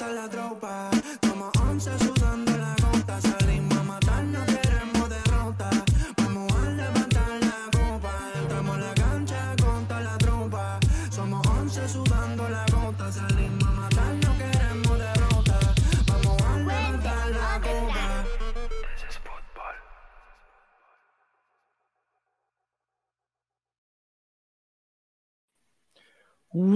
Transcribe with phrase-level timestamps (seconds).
[0.00, 1.90] La tropa, como once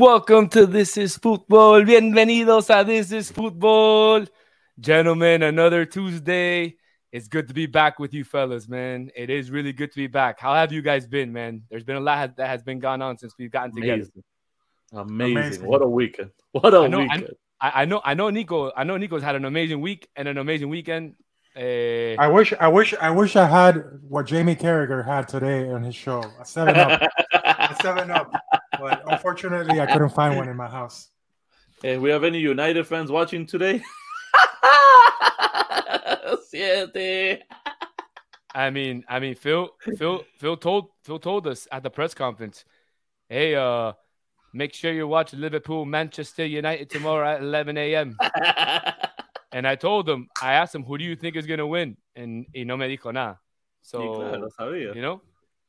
[0.02, 1.86] Welcome to This Is Futbol.
[1.86, 4.26] Bienvenidos a This Is Futbol.
[4.80, 6.74] Gentlemen, another Tuesday.
[7.12, 9.12] It's good to be back with you fellas, man.
[9.14, 10.40] It is really good to be back.
[10.40, 11.62] How have you guys been, man?
[11.70, 13.92] There's been a lot that has been gone on since we've gotten together.
[14.02, 14.24] Amazing.
[14.92, 15.36] Amazing.
[15.36, 15.66] Amazing.
[15.66, 16.30] What a weekend.
[16.50, 17.28] What a I know, I, weekend.
[17.60, 18.72] I, I know, I know, Nico.
[18.76, 21.14] I know Nico's had an amazing week and an amazing weekend.
[21.54, 25.84] Eh, I wish, I wish, I wish I had what Jamie Carragher had today on
[25.84, 26.24] his show.
[26.40, 27.02] A seven up,
[27.72, 28.32] a seven up.
[28.78, 31.08] But unfortunately, I couldn't find one in my house.
[31.82, 33.82] Hey, we have any United fans watching today?
[36.48, 37.42] Siete.
[38.54, 42.64] I mean, I mean, Phil, Phil, Phil told Phil told us at the press conference,
[43.28, 43.92] "Hey, uh,
[44.52, 48.16] make sure you watch Liverpool Manchester United tomorrow at 11 a.m."
[49.54, 52.46] And I told him, I asked him, "Who do you think is gonna win?" And
[52.54, 53.38] he no me dijo nada.
[53.82, 54.94] So Sí, claro, sabía.
[54.94, 55.20] you know,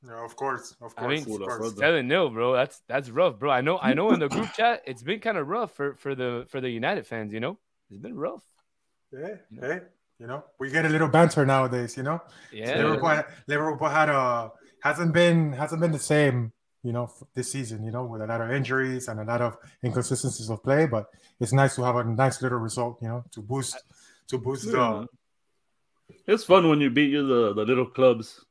[0.05, 0.93] No, of course, of course.
[0.97, 1.77] I course, mean, of course.
[1.77, 2.53] seven nil, bro.
[2.53, 3.49] That's that's rough, bro.
[3.51, 4.11] I know, I know.
[4.11, 7.07] In the group chat, it's been kind of rough for for the for the United
[7.07, 7.31] fans.
[7.33, 7.57] You know,
[7.89, 8.43] it's been rough.
[9.11, 9.79] Hey, hey,
[10.19, 11.95] you know, we get a little banter nowadays.
[11.95, 16.51] You know, Yeah, Liverpool, Liverpool had a hasn't been hasn't been the same.
[16.85, 17.85] You know, this season.
[17.85, 21.05] You know, with a lot of injuries and a lot of inconsistencies of play, but
[21.39, 22.97] it's nice to have a nice little result.
[23.01, 23.77] You know, to boost
[24.27, 24.73] to boost Yeah.
[24.73, 25.07] the
[26.27, 28.43] It's fun when you beat you the, the little clubs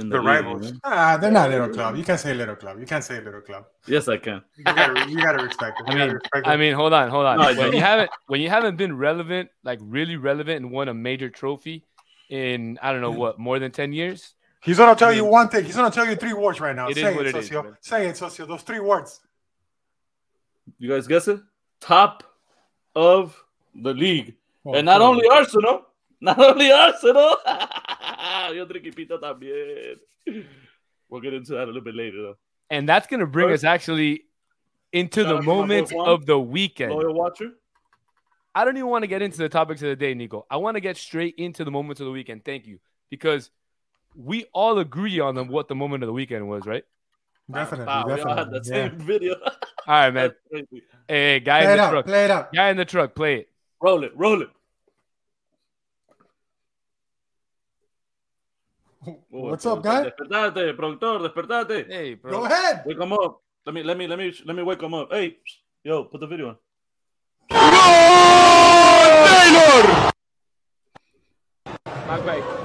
[0.00, 0.66] in the, the league, rivals.
[0.66, 0.78] you know?
[0.84, 1.96] Ah, they're not a little club.
[1.96, 2.78] You can't say little club.
[2.80, 3.66] You can't say little club.
[3.86, 4.42] Yes, I can.
[4.56, 5.84] You gotta, you gotta respect it.
[5.88, 7.38] I You gotta mean, respect I mean, hold on, hold on.
[7.38, 10.94] No, when you haven't when you haven't been relevant, like really relevant, and won a
[10.94, 11.84] major trophy
[12.30, 14.34] in I don't know what more than ten years.
[14.62, 15.64] he's gonna tell you one thing.
[15.64, 16.88] He's gonna tell you three words right now.
[16.88, 17.62] It is say what it, it is, socio.
[17.64, 17.76] man.
[17.80, 18.46] say it, socio.
[18.46, 19.20] Those three words.
[20.78, 21.40] You guys guess it?
[21.80, 22.22] Top
[22.94, 23.42] of
[23.74, 24.36] the league.
[24.64, 25.08] Oh, and not cool.
[25.08, 25.82] only Arsenal,
[26.20, 27.36] not only Arsenal.
[28.54, 29.98] y otro equipito también.
[31.08, 32.36] We'll get into that a little bit later, though.
[32.70, 34.24] And that's gonna bring First- us actually
[34.92, 36.92] into Shout the out to moments of the weekend.
[36.92, 37.50] Loyal watcher.
[38.54, 40.44] I don't even want to get into the topics of the day, Nico.
[40.50, 42.44] I want to get straight into the moments of the weekend.
[42.44, 42.78] Thank you,
[43.08, 43.50] because
[44.16, 46.84] we all agree on the, what the moment of the weekend was, right?
[47.50, 48.58] Definitely, Wow, we all had definitely.
[48.60, 48.88] that Yeah.
[48.90, 49.34] same video.
[49.40, 49.50] All
[49.86, 50.32] right, man.
[50.52, 50.66] That's.
[51.08, 51.90] Hey, guy Play in it the up.
[51.92, 52.06] truck.
[52.06, 52.52] Play it up.
[52.52, 53.14] Guy in the truck.
[53.14, 53.48] Play it.
[53.80, 54.50] Roll it, roll it.
[59.30, 60.04] What's up, guy?
[60.04, 61.86] Despertate, productor, despertate.
[61.88, 62.32] Hey, bro.
[62.32, 62.82] Go ahead.
[62.84, 63.40] Wake him up.
[63.64, 65.08] Let me, let me, let me, let me wake him up.
[65.10, 65.38] Hey,
[65.82, 66.56] yo, put the video on.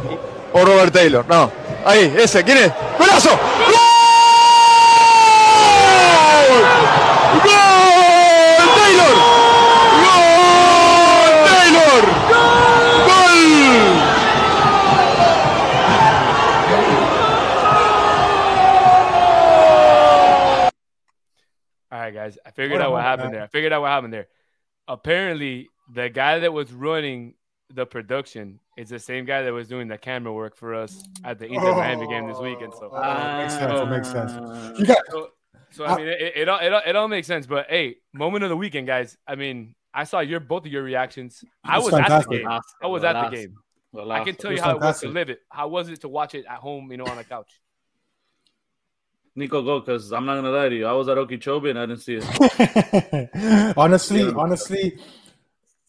[0.09, 0.18] He-
[0.53, 1.25] o Robert Taylor.
[1.28, 1.51] No.
[1.85, 2.44] Ahí, ese.
[2.44, 2.74] ¿Quién es?
[2.97, 3.29] ¡Golazo!
[22.25, 22.38] Guys.
[22.46, 23.34] I figured What a out what happened man.
[23.34, 23.44] there.
[23.44, 24.28] I figured out what happened there.
[24.88, 27.36] Apparently, the guy that was running
[27.74, 31.40] the production is the same guy that was doing the camera work for us at
[31.40, 32.74] the Inter Miami game this weekend.
[32.74, 33.81] So, Oh, makes sense.
[33.81, 34.80] It makes sense.
[34.80, 35.30] You got so,
[35.72, 37.47] so I mean, it, it, all, it, all, it all makes sense.
[37.47, 39.18] But hey, moment of the weekend, guys.
[39.28, 41.44] I mean, I saw your both of your reactions.
[41.63, 42.47] I It's was at the game.
[42.47, 43.56] I was at the game.
[44.12, 45.40] I can tell you was how it was to live it.
[45.50, 47.59] How was it to watch it at home, you know, on the couch?
[49.35, 50.85] Nico, go, because I'm not gonna lie to you.
[50.85, 53.73] I was at Okeechobee and I didn't see it.
[53.78, 54.31] honestly, Yeah.
[54.38, 54.97] honestly,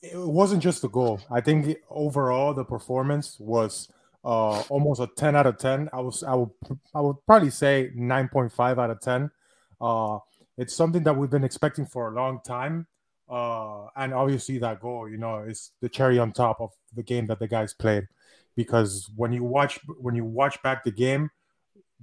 [0.03, 1.21] it wasn't just the goal.
[1.31, 3.89] I think overall the performance was
[4.25, 5.89] uh, almost a 10 out of 10.
[5.93, 6.51] I was I would
[6.95, 9.31] I would probably say 9.5 out of 10.
[9.81, 10.19] Uh,
[10.59, 12.87] it's something that we've been expecting for a long time.
[13.29, 17.26] Uh, and obviously that goal, you know, is the cherry on top of the game
[17.26, 18.09] that the guys played.
[18.56, 21.31] Because when you watch when you watch back the game,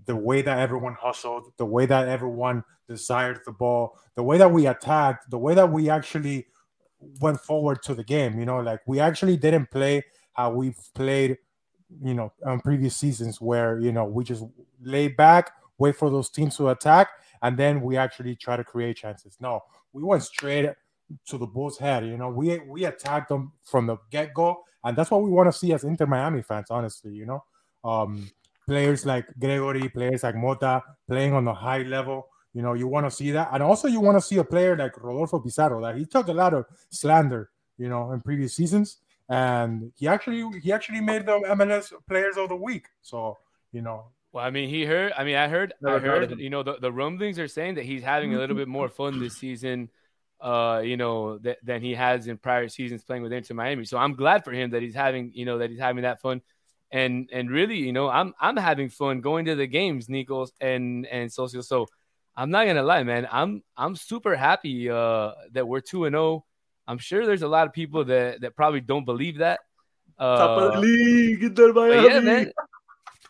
[0.05, 4.51] the way that everyone hustled, the way that everyone desired the ball, the way that
[4.51, 6.47] we attacked, the way that we actually
[7.19, 8.39] went forward to the game.
[8.39, 10.03] You know, like we actually didn't play
[10.33, 11.37] how we've played,
[12.03, 14.43] you know, on previous seasons where, you know, we just
[14.81, 17.09] lay back, wait for those teams to attack,
[17.41, 19.37] and then we actually try to create chances.
[19.39, 19.61] No,
[19.93, 20.69] we went straight
[21.27, 22.05] to the Bulls' head.
[22.05, 25.51] You know, we we attacked them from the get go, and that's what we want
[25.51, 26.67] to see as Inter Miami fans.
[26.71, 27.43] Honestly, you know,
[27.83, 28.29] um,
[28.67, 32.27] players like Gregore, players like Mota playing on a high level.
[32.53, 34.77] You know, you want to see that, and also you want to see a player
[34.77, 38.97] like Rodolfo Pizarro that he took a lot of slander you know, in previous seasons,
[39.29, 42.85] and he actually he actually made the MLS Players of the Week.
[43.01, 43.37] So
[43.71, 45.13] you know, Well, I mean, he heard.
[45.17, 45.73] I mean, I heard.
[45.85, 46.39] I heard heard.
[46.39, 49.19] You know, the, the rumblings are saying that he's having a little bit more fun
[49.19, 49.89] this season.
[50.39, 53.85] Uh, you know, th- than he has in prior seasons playing with Inter Miami.
[53.85, 55.31] So I'm glad for him that he's having.
[55.33, 56.41] You know, that he's having that fun.
[56.93, 61.07] And and really, you know, I'm I'm having fun going to the games, Nikos and
[61.07, 61.61] and Socio.
[61.61, 61.87] So
[62.37, 63.27] I'm not gonna lie, man.
[63.31, 66.45] I'm I'm super happy uh, that we're two and zero.
[66.87, 69.61] I'm sure there's a lot of people that that probably don't believe that.
[70.19, 72.07] Uh, Top of the league, Inter but Miami.
[72.07, 72.51] yeah, man.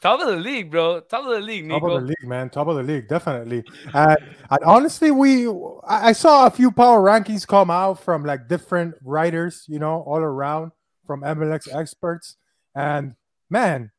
[0.01, 0.99] Top of the league, bro.
[0.99, 3.63] Top of the league, top of the league, man, top of the league, definitely.
[3.93, 4.17] And,
[4.51, 8.95] and honestly, we I I saw a few power rankings come out from like different
[9.01, 10.73] writers, you know, all around
[11.07, 12.35] from MLS experts,
[12.75, 13.15] and
[13.53, 13.91] man.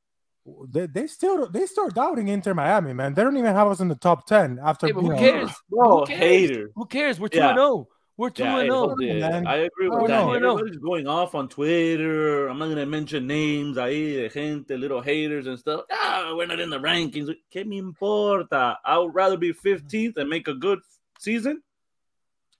[0.69, 3.15] They, they still they start doubting Inter Miami, man.
[3.15, 4.87] They don't even have us in the top ten after.
[4.89, 5.51] Hey, but who know, cares?
[5.71, 6.19] Bro, Who cares?
[6.21, 6.71] hater.
[6.75, 7.19] Who cares?
[7.19, 7.49] We're two Yeah.
[7.51, 7.89] and zero.
[8.19, 8.79] We're two Yeah, and zero.
[8.81, 9.47] hold man.
[9.47, 10.25] I agree with don't that.
[10.25, 10.35] know.
[10.35, 12.49] Everybody's going off on Twitter.
[12.49, 15.81] I'm not gonna mention names ahí de gente, little haters and stuff.
[15.91, 17.31] Ah, we're not in the rankings.
[17.51, 18.77] ¿Qué me importa?
[18.85, 20.81] I would rather be 15th and make a good
[21.19, 21.63] season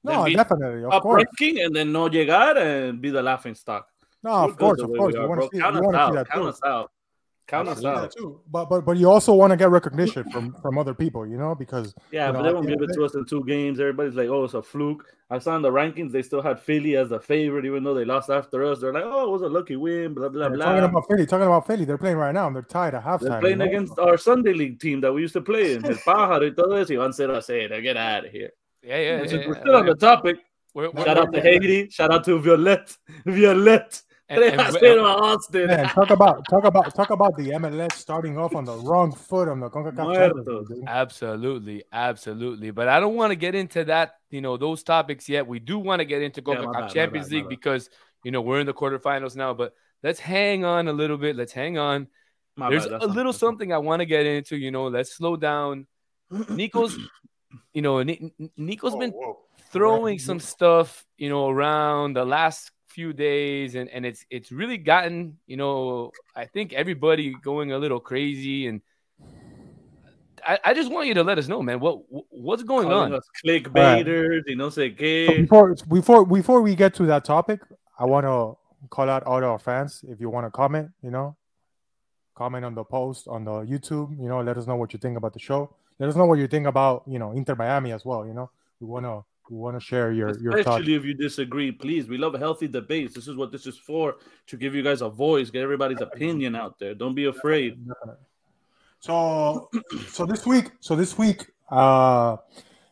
[0.07, 1.25] no, definitely, of up course.
[1.25, 3.89] ranking and then no llegar and be the laughing stock.
[4.25, 5.15] No, We're of course, of course.
[5.15, 6.15] we You want to see, Count you us see out.
[6.15, 6.49] that Count too.
[6.49, 6.91] us out.
[7.47, 8.11] Count us out.
[8.17, 8.41] too.
[8.51, 11.55] But but but you also want to get recognition from from other people, you know,
[11.55, 13.79] because Yeah, you but they at won't give it to us in two games.
[13.79, 16.97] Everybody's like, "Oh, it's a fluke." I saw in the rankings they still had Philly
[16.97, 18.81] as a favorite, even though they lost after us.
[18.81, 20.65] They're like, "Oh, it was a lucky win." Blah blah Yeah, blah.
[20.65, 23.21] talking about Philly, talking about Philly, they're playing right now and they're tied at halftime.
[23.21, 23.65] They're you playing know?
[23.67, 26.73] against our Sunday league team that we used to play in, El Pájaro y todo
[26.81, 27.79] eso, y van 0 a 0.
[27.83, 28.53] Get out of here.
[28.83, 29.17] Yeah, yeah.
[29.21, 29.61] And yeah, we're yeah.
[29.61, 30.37] still on the topic,
[30.73, 31.41] We're- we're- shout out to.
[31.43, 34.01] Haiti, shout out to Violette, Violette.
[34.29, 35.67] And- 3 and a we- 0 Austin.
[35.67, 39.49] Man, talk about talk about talk about the MLS starting off on the wrong foot
[39.49, 40.59] on the CONCACAF Champions Muerto.
[40.61, 40.85] League, dude.
[40.87, 42.71] Absolutely, absolutely.
[42.71, 45.47] But I don't want to get into that, you know, those topics yet.
[45.47, 47.91] We do want to get into Yeah, CONCACAF bad, Champions bad, League because
[48.25, 49.53] you know we're in the quarterfinals now.
[49.55, 51.37] But let's hang on a little bit.
[51.37, 52.09] Let's hang on.
[52.57, 54.57] My There's bad, a little that's something I want to get into.
[54.57, 55.87] You know, let's slow down.
[56.49, 56.97] Nico's,
[57.73, 59.39] you know, Ni- Ni- Nico's been Whoa, whoa.
[59.71, 64.79] throwing some stuff, you know, around the last few days, and and it's it's really
[64.79, 68.81] gotten, you know, I think everybody going a little crazy, and
[70.47, 73.15] I, I just want you to let us know, man, what what's going calling on?
[73.15, 74.95] us clickbaiters you know, say
[75.27, 77.61] So before before before we get to that topic,
[77.99, 78.57] I want to
[78.89, 80.05] call out all our fans.
[80.09, 81.37] If you want to comment, you know,
[82.35, 84.17] comment on the post on the YouTube.
[84.21, 85.75] You know, let us know what you think about the show.
[85.99, 88.27] Let us know what you think about you know Inter Miami as well.
[88.27, 88.51] You know,
[88.81, 90.67] we want to we want to share your your thoughts.
[90.69, 92.09] Especially if you disagree, please.
[92.09, 93.15] We love healthy debates.
[93.15, 96.55] This is what this is for to give you guys a voice, get everybody's opinion
[96.57, 96.95] out there.
[96.95, 97.79] Don't be afraid.
[99.01, 99.69] So
[100.09, 102.37] so this week, so this week, uh,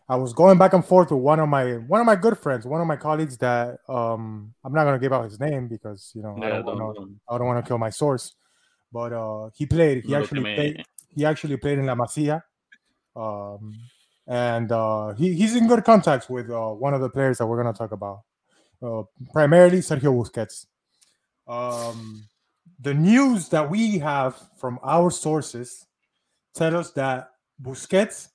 [0.09, 2.67] I was going back and forth with one of my one of my good friends,
[2.67, 6.23] one of my colleagues that um I'm not gonna give out his name because you
[6.23, 8.35] know I Yeah, don't, don't- wanna, don't- I don't want to kill my source,
[8.93, 10.85] but uh he played he Look actually played
[11.15, 12.43] he actually played in La Masia,
[13.17, 13.73] um
[14.27, 17.63] and uh he, he's in good contacts with uh, one of the players that we're
[17.63, 18.23] gonna talk about,
[18.83, 19.03] uh,
[19.33, 20.67] primarily Sergio Busquets.
[21.49, 22.29] Um,
[22.81, 25.87] the news that we have from our sources
[26.55, 27.31] tell us that
[27.61, 28.29] Busquets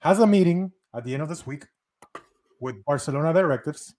[0.00, 1.64] has a meeting at the end of this week
[2.60, 3.94] with Barcelona directives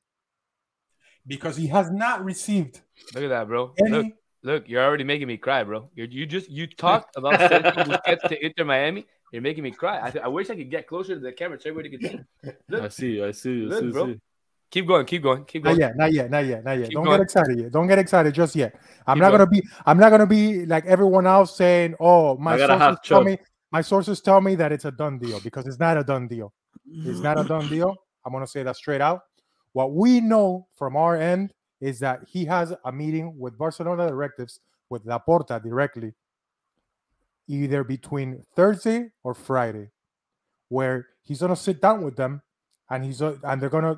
[1.25, 2.81] because he has not received
[3.13, 3.73] Look at that, bro.
[3.79, 4.13] Look, any.
[4.43, 5.89] look, you're already making me cry, bro.
[5.95, 9.05] You're, you just you talked about Sergio Busquets to Inter Miami.
[9.31, 9.97] You're making me cry.
[9.99, 12.09] I, I wish I could get closer to the camera so everybody could
[12.41, 12.51] see.
[12.81, 13.25] I see you.
[13.25, 13.69] I see you.
[13.69, 14.05] Look, see, bro.
[14.13, 14.19] see.
[14.71, 15.79] keep going, keep going, keep Not going.
[15.81, 16.85] yet, not yet, not yet, not yet.
[16.87, 17.17] Keep Don't going.
[17.17, 17.71] get excited yet.
[17.71, 18.73] Don't get excited just yet.
[19.05, 19.39] I'm Keep not going.
[19.39, 19.63] gonna be.
[19.85, 23.25] I'm not gonna be like everyone else saying, "Oh, my sources tell Chubb.
[23.25, 23.37] me."
[23.69, 26.53] My sources tell me that it's a done deal because it's not a done deal.
[26.89, 27.93] It's not a done deal.
[28.25, 29.23] I'm gonna say that straight out.
[29.73, 34.61] What we know from our end is that he has a meeting with Barcelona directives
[34.89, 36.13] with Laporta directly,
[37.47, 39.89] either between Thursday or Friday,
[40.69, 42.41] where he's gonna sit down with them,
[42.89, 43.97] and he's uh, and they're gonna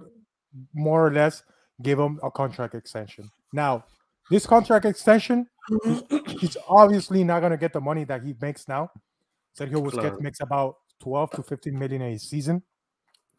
[0.74, 1.44] more or less
[1.82, 3.30] give him a contract extension.
[3.54, 3.86] Now,
[4.30, 5.48] this contract extension,
[5.84, 6.04] he's,
[6.40, 8.92] he's obviously not gonna get the money that he makes now.
[9.58, 10.20] Sergio Busquets Claro.
[10.22, 12.62] makes about 12 to 15 million a season.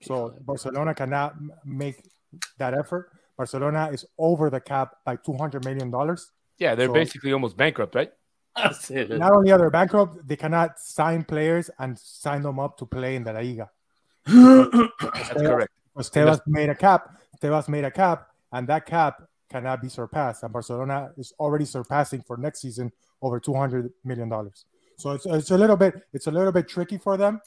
[0.03, 2.03] So Barcelona cannot make
[2.59, 3.11] that effort.
[3.37, 6.31] Barcelona is over the cap by 200 million dollars.
[6.59, 8.13] Yeah, they're So- basically almost bankrupt, right?
[8.57, 9.11] That's it.
[9.11, 13.17] Not only are they bankrupt, they cannot sign players and sign them up to play
[13.17, 13.71] in the La Liga.
[14.27, 15.73] That's correct.
[15.95, 17.17] Because Tebas made a cap.
[17.41, 20.43] Tebas made a cap, and that cap cannot be surpassed.
[20.43, 22.93] And Barcelona is already surpassing for next season
[23.23, 24.65] over 200 million dollars.
[24.97, 27.41] So it's, it's a little bit it's a little bit tricky for them.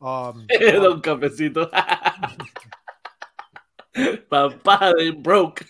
[0.00, 1.70] Um, Don Cafecito.
[4.30, 5.66] Papá, they broke.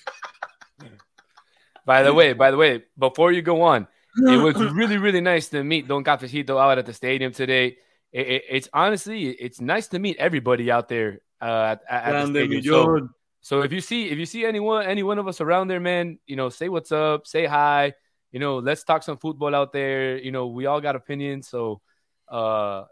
[1.85, 3.87] By the way, by the way, before you go on,
[4.19, 7.77] it was really, really nice to meet Don Cafecito out at the stadium today.
[8.13, 12.19] It, it- it's honestly, it's nice to meet everybody out there uh, at, at the
[12.33, 12.63] stadium.
[12.63, 13.09] So,
[13.41, 16.19] so if you see if you see anyone any one of us around there, man,
[16.27, 17.95] you know, say what's up, say hi.
[18.33, 20.19] You know, let's talk some football out there.
[20.19, 21.81] You know, we all got opinions, so
[22.29, 22.85] uh,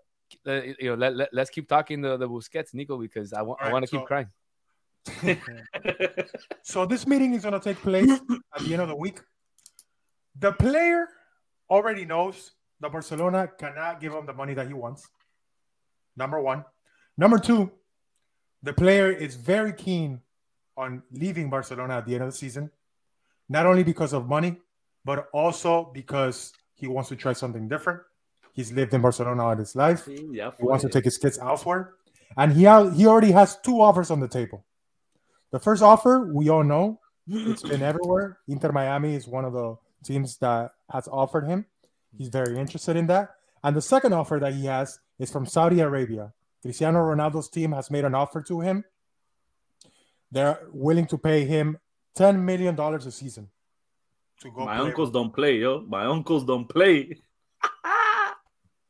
[0.46, 3.72] you know, let, let let's keep talking the the Busquets, Nico, because I want I
[3.72, 4.28] want to so- keep crying.
[6.62, 9.20] So this meeting is going to take place at the end of the week.
[10.38, 11.08] The player
[11.70, 15.08] already knows that Barcelona cannot give him the money that he wants.
[16.16, 16.64] Number one.
[17.16, 17.70] Number two,
[18.62, 20.20] the player is very keen
[20.76, 22.70] on leaving Barcelona at the end of the season,
[23.48, 24.58] not only because of money,
[25.04, 28.00] but also because he wants to try something different.
[28.52, 30.06] He's lived in Barcelona all his life.
[30.08, 31.94] Ya He wants to take his kids elsewhere,
[32.36, 34.64] and he ha- he already has two offers on the table.
[35.52, 38.38] The first offer we all know it's been everywhere.
[38.48, 41.66] Inter Miami is one of the teams that has offered him.
[42.16, 42.60] He's very mm-hmm.
[42.60, 43.30] interested in that.
[43.62, 46.32] And the second offer that he has is from Saudi Arabia.
[46.62, 48.84] Cristiano Ronaldo's team has made an offer to him.
[50.30, 51.78] They're willing to pay him
[52.14, 53.48] ten million dollars a season
[54.40, 54.64] to go.
[54.64, 55.80] My play uncles don't play, yo.
[55.82, 57.18] My uncles don't play.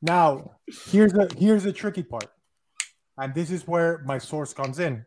[0.02, 0.52] Now,
[0.90, 2.30] here's the here's the tricky part,
[3.18, 5.04] and this is where my source comes in.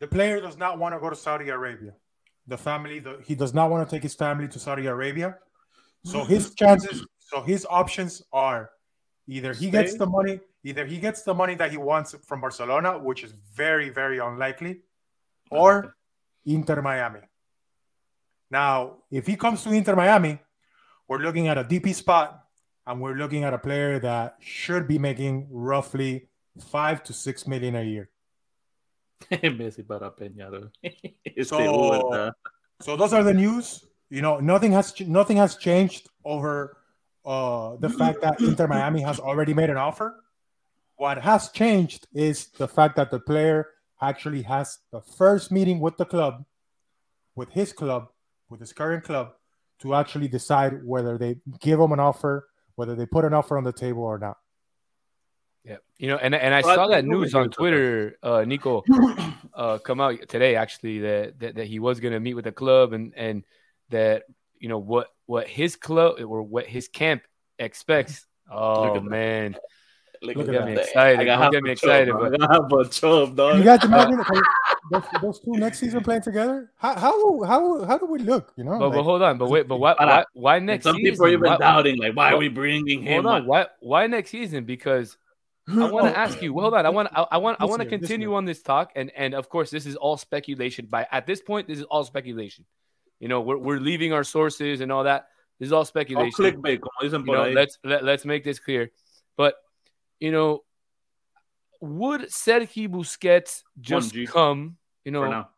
[0.00, 1.92] The player does not want to go to Saudi Arabia.
[2.46, 5.36] The family, the, he does not want to take his family to Saudi Arabia.
[6.04, 6.32] So mm-hmm.
[6.32, 8.70] his chances, so his options are
[9.28, 12.98] either he gets the money, either he gets the money that he wants from Barcelona,
[12.98, 14.80] which is very very unlikely,
[15.50, 15.94] or
[16.46, 17.20] Inter Miami.
[18.50, 20.40] Now, if he comes to Inter Miami,
[21.06, 22.44] we're looking at a DP spot,
[22.86, 26.28] and we're looking at a player that should be making roughly
[26.58, 28.10] five to six million a year.
[29.30, 30.70] Messi para Peñarol.
[31.44, 32.32] So-
[32.82, 33.84] So those are the news.
[34.08, 36.78] You know, nothing has ch- nothing has changed over
[37.24, 40.16] uh, the fact that Inter Miami has already made an offer.
[40.96, 43.68] What has changed is the fact that the player
[44.00, 46.44] actually has the first meeting with the club,
[47.36, 48.08] with his club,
[48.48, 49.32] with his current club,
[49.80, 53.64] to actually decide whether they give him an offer, whether they put an offer on
[53.64, 54.38] the table or not.
[55.64, 57.50] Yeah, you know, and and I Well, saw that news on.
[57.50, 58.82] Twitter, uh, Nico,
[59.54, 62.92] uh, come out today actually that, that that he was gonna meet with the club
[62.94, 63.44] and and
[63.90, 64.22] that
[64.58, 67.22] you know what what his club or what his camp
[67.58, 68.26] expects.
[68.52, 69.54] Oh at man,
[70.22, 70.84] Look Look at at me that.
[70.86, 71.20] excited.
[71.20, 72.30] I got half get a me chub, excited, bro.
[72.30, 73.58] but- I got half a chub, dog.
[73.58, 74.20] You guys imagine
[74.90, 76.72] those, those two next season playing together?
[76.76, 78.52] How how how how do we look?
[78.56, 80.96] You know, but, but hold on, but wait, but why Hold why, why next some
[80.96, 81.10] season?
[81.12, 83.22] people are even Why- doubting, like, why are we bringing him?
[83.22, 84.64] Hold on, why why next season?
[84.64, 85.16] Because
[85.68, 86.52] I want to ask you.
[86.52, 86.86] Well, hold on.
[86.86, 89.48] I want I, I want I want to continue on this talk, and and of
[89.48, 90.86] course, this is all speculation.
[90.86, 92.64] By at this point, this is all speculation.
[93.18, 95.26] You know, we're we're leaving our sources and all that.
[95.58, 96.32] This is all speculation.
[96.32, 98.90] clickbait, you know, let's let, let's make this clear.
[99.36, 99.54] But
[100.18, 100.64] you know,
[101.80, 105.50] would Sergi Busquets just come, you know, now.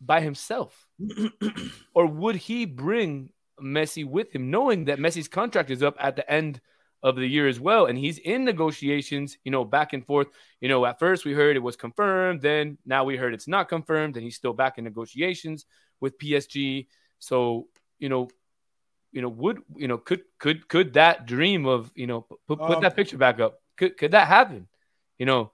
[0.00, 0.86] by himself,
[1.94, 6.28] or would he bring Messi with him, knowing that Messi's contract is up at the
[6.30, 6.60] end
[7.02, 10.28] of the year as well, and he's in negotiations, you know, back and forth.
[10.60, 13.68] You know, at first we heard it was confirmed, then now we heard it's not
[13.68, 15.66] confirmed, and he's still back in negotiations
[16.00, 16.86] with PSG.
[17.18, 17.68] So,
[17.98, 18.28] you know,
[19.10, 22.76] you know, would you know, could could could that dream of you know put, put
[22.76, 23.60] Um, that picture back up?
[23.76, 24.68] Could could that happen?
[25.18, 25.52] You know,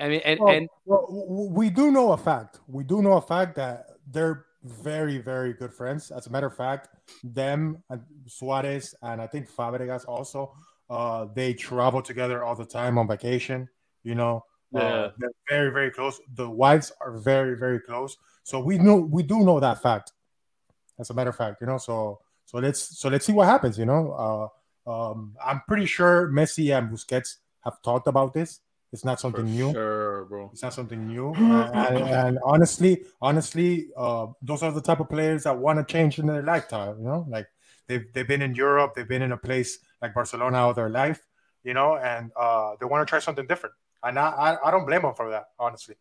[0.00, 1.06] I mean, and Well, and well,
[1.50, 2.60] we do know a fact.
[2.66, 6.10] We do know a fact that they're very, very good friends.
[6.10, 6.88] As a matter of fact,
[7.24, 10.54] them and Suarez and I think Fabregas also,
[10.90, 13.68] uh, they travel together all the time on vacation.
[14.04, 14.80] You know, Yeah.
[14.80, 16.20] uh, they're very, very close.
[16.34, 18.16] The wives are very, very close.
[18.44, 20.12] So we know we do know that fact.
[20.98, 21.78] As a matter of fact, you know.
[21.78, 23.78] So so let's so let's see what happens.
[23.78, 24.50] You know,
[24.86, 28.60] uh, um, I'm pretty sure Messi and Busquets have talked about this.
[28.92, 29.72] It's not something For new.
[29.72, 30.50] sure, bro.
[30.52, 31.32] It's not something new.
[31.38, 36.18] And, and honestly, honestly, uh, those are the type of players that want to change
[36.18, 36.98] in their lifetime.
[36.98, 37.46] You know, like
[37.88, 41.20] they've they've been in Europe, they've been in a place like Barcelona all their life.
[41.64, 43.74] You know, and uh, they want to try something different.
[44.02, 45.94] And I, I, I don't blame them for that, honestly.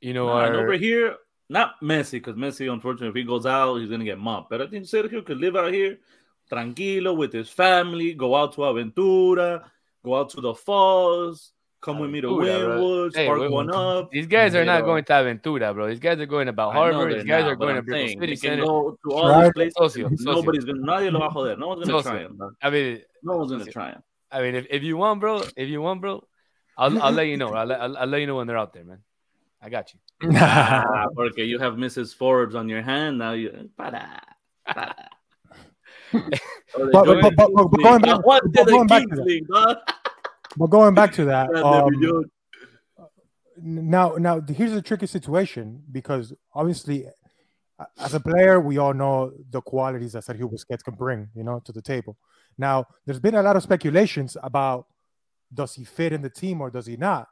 [0.00, 1.16] you know, Nah, and our- over here,
[1.48, 4.50] not Messi, because Messi, unfortunately, if he goes out, he's gonna get mobbed.
[4.50, 5.98] But I think Sergio could live out here,
[6.52, 9.64] tranquilo, with his family, go out to Aventura,
[10.04, 11.53] go out to the falls,
[11.84, 12.80] come with me to Aventura, bro.
[12.80, 14.10] Wynwood, Hey, spark wait, one up.
[14.10, 14.86] These guys are not know.
[14.86, 15.88] going to Aventura, bro.
[15.88, 17.14] These guys are going about Harvard.
[17.14, 18.64] These guys not, are going to I'm Brickell saying, City they can Center.
[18.64, 19.44] go to all Right.
[19.44, 19.74] these places.
[19.76, 20.32] Socio, socio.
[20.32, 21.56] Nobody's gonna, nadie lo va a joder.
[21.56, 22.36] No one's gonna try him.
[22.36, 22.50] bro.
[22.62, 24.02] I mean, No one's gonna try him.
[24.32, 26.24] I mean, if, if you want, bro, if you want, bro,
[26.76, 27.52] I'll I'll let you know.
[27.54, 28.98] I'll, let- I'll, I'll let you know when they're out there, man.
[29.62, 30.00] I got you.
[30.36, 32.14] Ah, porque you have Mrs.
[32.16, 33.32] Forbes on your hand now.
[33.32, 34.20] You para,
[34.66, 34.94] para.
[36.76, 39.46] But- but- but- but- but going back- One to but the going back to Kings
[39.48, 39.78] that.
[40.56, 42.24] But going back to that, um,
[43.56, 47.06] now now here's a tricky situation because obviously
[47.98, 51.60] as a player we all know the qualities that Sergio Busquets can bring you know
[51.64, 52.16] to the table.
[52.58, 54.86] Now there's been a lot of speculations about
[55.52, 57.28] does he fit in the team or does he not?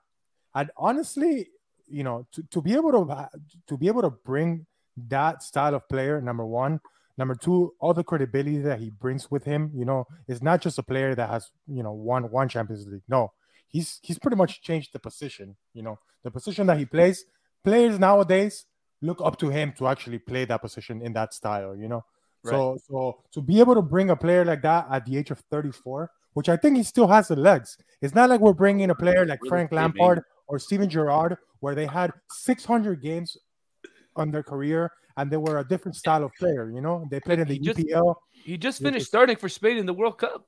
[0.55, 1.49] And honestly
[1.89, 3.29] you know to, to be able to
[3.67, 4.67] to be able to bring
[5.09, 6.81] that style of player number one
[7.19, 10.79] number two all the credibility that he brings with him you know is not just
[10.79, 13.31] a player that has you know won one champions league no
[13.73, 15.57] he's he's pretty much changed the position.
[15.75, 17.25] You know, the position that he plays.
[17.65, 18.67] Players nowadays
[19.01, 21.75] look up to him to actually play that position in that style.
[21.77, 22.05] You know,
[22.45, 25.41] so so to be able to bring a player like that at the age of
[25.51, 27.77] 34, which I think he still has the legs.
[28.01, 29.73] It's not like we're bringing a player like Frank.
[29.73, 33.37] Lampard or Steven Gerrard, where they had 600 games
[34.17, 36.71] on their career and they were a different style of player.
[36.71, 38.17] You know, they played in the He just- EPL.
[38.31, 40.47] He just finished is- starting for Spain in the World Cup.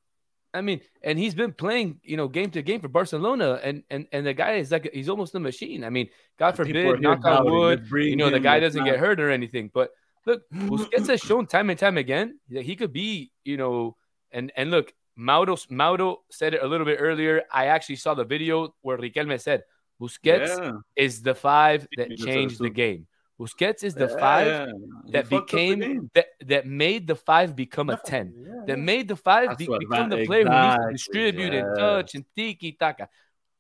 [0.53, 4.07] I mean, and he's been playing, you know, game to game for Barcelona, and and
[4.13, 5.83] and the guy is like he's almost a machine.
[5.83, 8.89] I mean, God forbid, knock on wood, you know, the guy doesn't not.
[8.89, 9.71] get hurt or anything.
[9.75, 9.91] But
[10.27, 13.97] look, Busquets has shown time and time again that he could be, you know,
[14.31, 17.43] and and look, Mauro Mauro said it a little bit earlier.
[17.51, 19.65] I actually saw the video where Riquelme said
[20.01, 20.73] Busquets Yeah.
[20.95, 23.09] is the five that changed the game.
[23.39, 24.67] Busquets is the Yeah, five yeah.
[25.11, 29.49] That became that that made the five become a ten yeah, that made the five
[29.49, 33.09] That's be, become the player who needs to exactly, distribute and touch and tiki taka.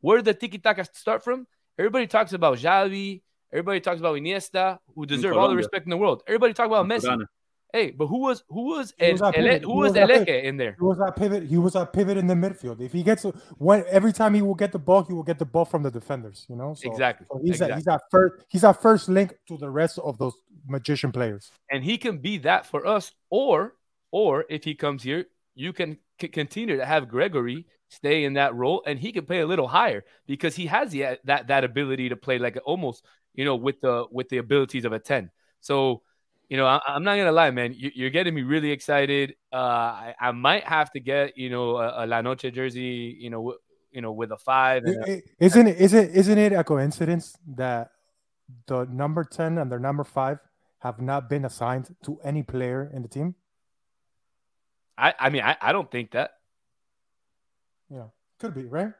[0.00, 1.46] Where did the tiki taka start from?
[1.76, 3.22] Everybody talks about Xavi.
[3.52, 6.22] Everybody talks about Iniesta, who deserve all the respect in the world.
[6.26, 7.02] Everybody talk about Messi.
[7.02, 7.26] Ghana.
[7.74, 10.06] Hey, but who was who was He was our El- who He was was our
[10.06, 10.44] pivot.
[10.44, 10.76] in there?
[10.78, 11.42] He was that pivot.
[11.54, 12.80] He was that pivot in the midfield.
[12.80, 15.40] If he gets a, when every time he will get the ball, he will get
[15.40, 16.46] the ball from the defenders.
[16.48, 17.26] You know, so, Exactly.
[17.30, 17.70] So he's exactly.
[17.72, 20.34] that he's that first he's that first link to the rest of those
[20.68, 21.50] magician players.
[21.70, 23.74] and he can be that for us or
[24.12, 25.26] or if he comes here
[25.56, 29.40] you can c- continue to have gregore stay in that role and he can play
[29.40, 33.44] a little higher because he has the, that that ability to play like almost you
[33.44, 36.00] know with the with the abilities of a 10 so
[36.54, 39.90] you know I, i'm not gonna lie man you, you're getting me really excited uh
[40.06, 43.42] I, I might have to get you know a, a la noche jersey you know
[43.42, 43.58] w-
[43.90, 45.76] you know with a five and a- I- I- Isn't it?
[45.80, 47.90] Isn't isn't it a coincidence that
[48.70, 50.38] the number ten and the number five
[50.78, 53.34] have not been assigned to any player in the team?
[54.96, 56.38] I, I mean I, I don't think that
[57.90, 58.94] Yeah, could be right.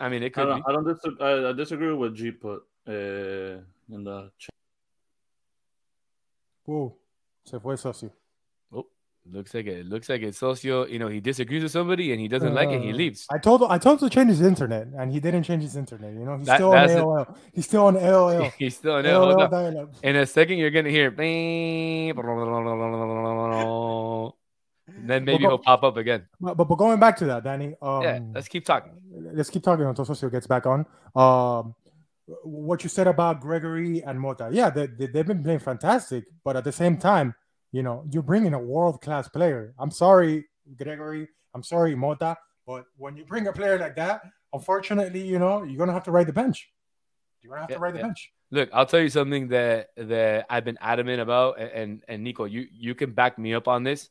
[0.00, 2.30] i mean it I could be don't, I don't dis- I, I disagree with G
[2.32, 3.60] put uh,
[3.92, 4.57] in the chat.
[6.68, 6.96] Whoa,
[7.46, 8.10] se fue socio.
[8.70, 8.84] Oh,
[9.32, 9.86] looks like it.
[9.86, 10.84] Looks like it's socio.
[10.86, 12.82] You know, he disagrees with somebody and he doesn't like it.
[12.82, 13.26] He Uh, leaves.
[13.32, 13.70] I told him.
[13.70, 16.12] I told him to change his internet, and he didn't change his internet.
[16.12, 16.88] You know, he's That- still on.
[16.88, 17.36] AOL.
[17.54, 18.52] He's still on AOL.
[18.58, 18.92] He's still.
[19.02, 19.94] Hold AOL dial-up.
[20.02, 21.10] In a second, you're gonna hear.
[25.06, 26.26] Then maybe he'll pop up again.
[26.40, 27.74] But, but but going back to that, Danny.
[27.80, 28.92] Um, Yeah, let's keep talking.
[29.34, 30.86] let's keep talking until Socio gets back on.
[31.14, 31.74] Um,
[32.44, 36.56] what you said about Gregore and Mota, yeah, they, they, they've been playing fantastic, but
[36.56, 37.34] at the same time,
[37.72, 39.74] you know, you're bringing a world class player.
[39.78, 41.26] I'm sorry, Gregore.
[41.54, 42.36] I'm sorry, Mota,
[42.66, 46.10] but when you bring a player like that, unfortunately, you know, you're gonna have to
[46.10, 46.70] ride the bench.
[47.42, 48.04] You're gonna have Yeah, to ride the yeah.
[48.06, 48.32] bench.
[48.50, 52.44] Look, I'll tell you something that that I've been adamant about, and and, and Nico,
[52.44, 54.10] you you can back me up on this.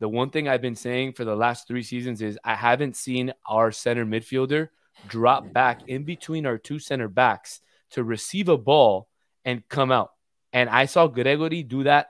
[0.00, 3.32] The one thing I've been saying for the last three seasons is I haven't seen
[3.48, 4.68] our center midfielder
[5.06, 9.08] drop back in between our two center backs to receive a ball
[9.44, 10.10] and come out.
[10.52, 12.08] And I saw Gregore do that.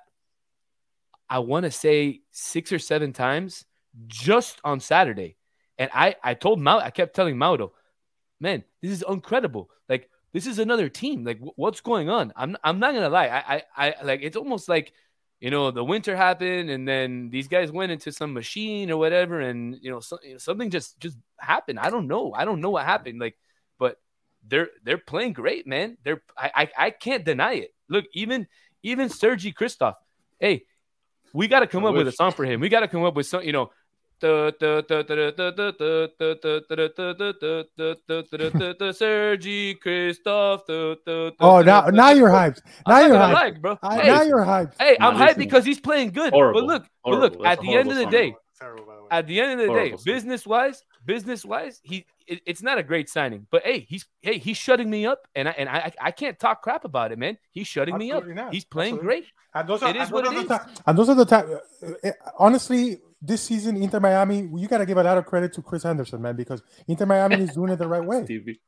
[1.28, 3.64] I want to say six or seven times
[4.06, 5.36] just on Saturday.
[5.78, 7.72] And I I told Mau, I kept telling Mauro,
[8.40, 9.70] man, this is incredible.
[9.88, 11.24] Like this is another team.
[11.24, 12.32] Like wh- what's going on?
[12.36, 13.28] I'm I'm not gonna lie.
[13.28, 14.92] I I, I like it's almost like
[15.44, 19.42] you know the winter happened and then these guys went into some machine or whatever
[19.42, 21.78] and you know, so, you know, something just just happened.
[21.78, 22.32] I don't know.
[22.32, 23.20] I don't know what happened.
[23.20, 23.36] Like,
[23.78, 24.00] but
[24.48, 25.98] they're they're playing great, man.
[26.02, 27.74] They're I I, I can't deny it.
[27.90, 28.46] Look, even
[28.82, 29.96] even Sergii Kryvtsov.
[30.40, 30.64] Hey,
[31.34, 32.60] we got to come I up with a song for him.
[32.60, 33.70] We got to come up with some, you know.
[38.92, 41.34] Sergii Kryvtsov.
[41.40, 42.60] Oh, now now you're hyped.
[42.86, 43.32] Now you're hyped.
[43.32, 43.78] lie, bro.
[43.82, 44.74] I- Hey, now you're hyped.
[44.78, 46.32] hey, I'm hyped because he's playing good.
[46.32, 46.60] Horrible.
[46.62, 48.10] But look, but look, That's at the end of the song.
[48.10, 50.04] day, Terrible, the at the end of the day, Horrible song.
[50.14, 53.46] business wise, business wise, he it, it's not a great signing.
[53.50, 56.62] But hey, he's hey he's shutting me up, and I and I I can't talk
[56.62, 57.36] crap about it, man.
[57.52, 58.26] He's shutting me up.
[58.26, 58.52] Not.
[58.52, 59.20] He's playing Absolutely.
[59.22, 59.26] great.
[59.56, 60.60] And those are, is and what those it are the is.
[60.76, 61.46] ti- and those are the time.
[62.02, 65.62] Eh, honestly, this season, Inter Miami, you got to give a lot of credit to
[65.62, 68.24] Chris Henderson, man, because Inter Miami is doing it the right way.
[68.24, 68.60] Stevie.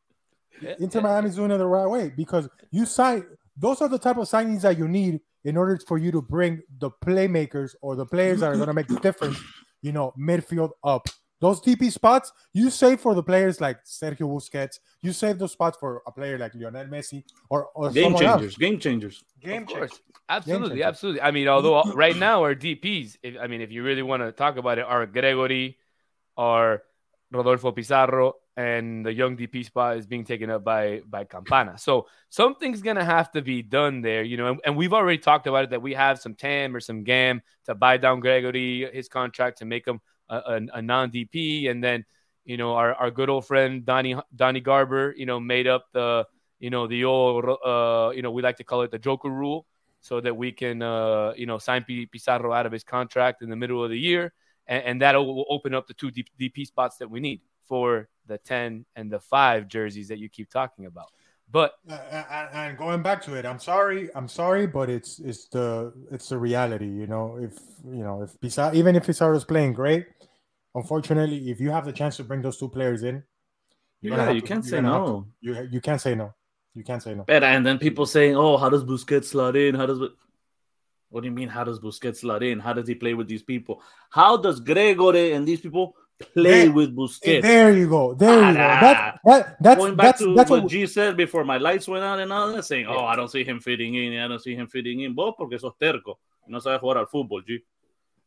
[0.78, 3.24] Inter Miami's doing it the right way because you sign
[3.56, 6.60] those are the type of signings that you need in order for you to bring
[6.78, 9.38] the playmakers or the players that are going to make the difference,
[9.82, 11.06] you know, midfield up.
[11.40, 14.78] Those DP spots you save for the players like Sergio Busquets.
[15.02, 18.52] You save those spots for a player like Lionel Messi or, or Game changers.
[18.52, 18.56] else.
[18.56, 19.24] Game changers.
[19.40, 19.90] Game of course.
[19.90, 20.00] changers.
[20.28, 20.84] Absolutely, changer.
[20.84, 21.20] absolutely.
[21.20, 24.32] I mean, although right now our DPs, if, I mean, if you really want to
[24.32, 25.76] talk about it, are Gregore,
[26.36, 26.82] are
[27.30, 31.76] Rodolfo Pizarro, and the young DP spot is being taken up by by Campana.
[31.76, 34.48] So something's gonna have to be done there, you know.
[34.48, 37.42] And, and we've already talked about it that we have some TAM or some GAM
[37.66, 41.82] to buy down Gregore his contract to make him a, a, a non DP, and
[41.82, 42.04] then
[42.44, 46.26] you know our, our good old friend Donnie Donnie Garber, you know, made up the
[46.58, 49.66] you know the old uh you know we like to call it the Joker rule,
[50.00, 53.56] so that we can uh you know sign Pizarro out of his contract in the
[53.56, 54.32] middle of the year,
[54.66, 58.38] and, and that will open up the two DP spots that we need for the
[58.38, 61.12] ten and the five jerseys that you keep talking about.
[61.50, 65.46] But Uh, and, and going back to it, I'm sorry, I'm sorry, but it's it's
[65.48, 67.36] the it's the reality, you know.
[67.40, 67.54] If
[67.84, 70.06] you know if Pizarro, even if Pizarro's playing great,
[70.74, 73.22] unfortunately, if you have the chance to bring those two players in,
[74.00, 75.26] you're Yeah, you to- can't you're say gonna no.
[75.40, 76.34] You you can't say no.
[76.74, 77.24] You can't say no.
[77.26, 79.74] But and then people saying, "Oh, how does Busquets slot in?
[79.76, 80.14] How does Bu-"
[81.10, 81.48] what do you mean?
[81.48, 82.58] How does Busquets slot in?
[82.58, 83.80] How does he play with these people?
[84.10, 87.42] How does Gregore and these people play There- with Busquets?
[87.42, 88.14] There you go.
[88.14, 88.60] There you go.
[88.60, 91.58] Ah, That, that that's Going back that's to that's what what, G said before my
[91.58, 94.18] lights went out and all that, saying, "Oh, I don't see him fitting in.
[94.18, 97.44] I don't see him fitting in." Vos porque sos terco, no sabes jugar al fútbol,
[97.46, 97.62] G.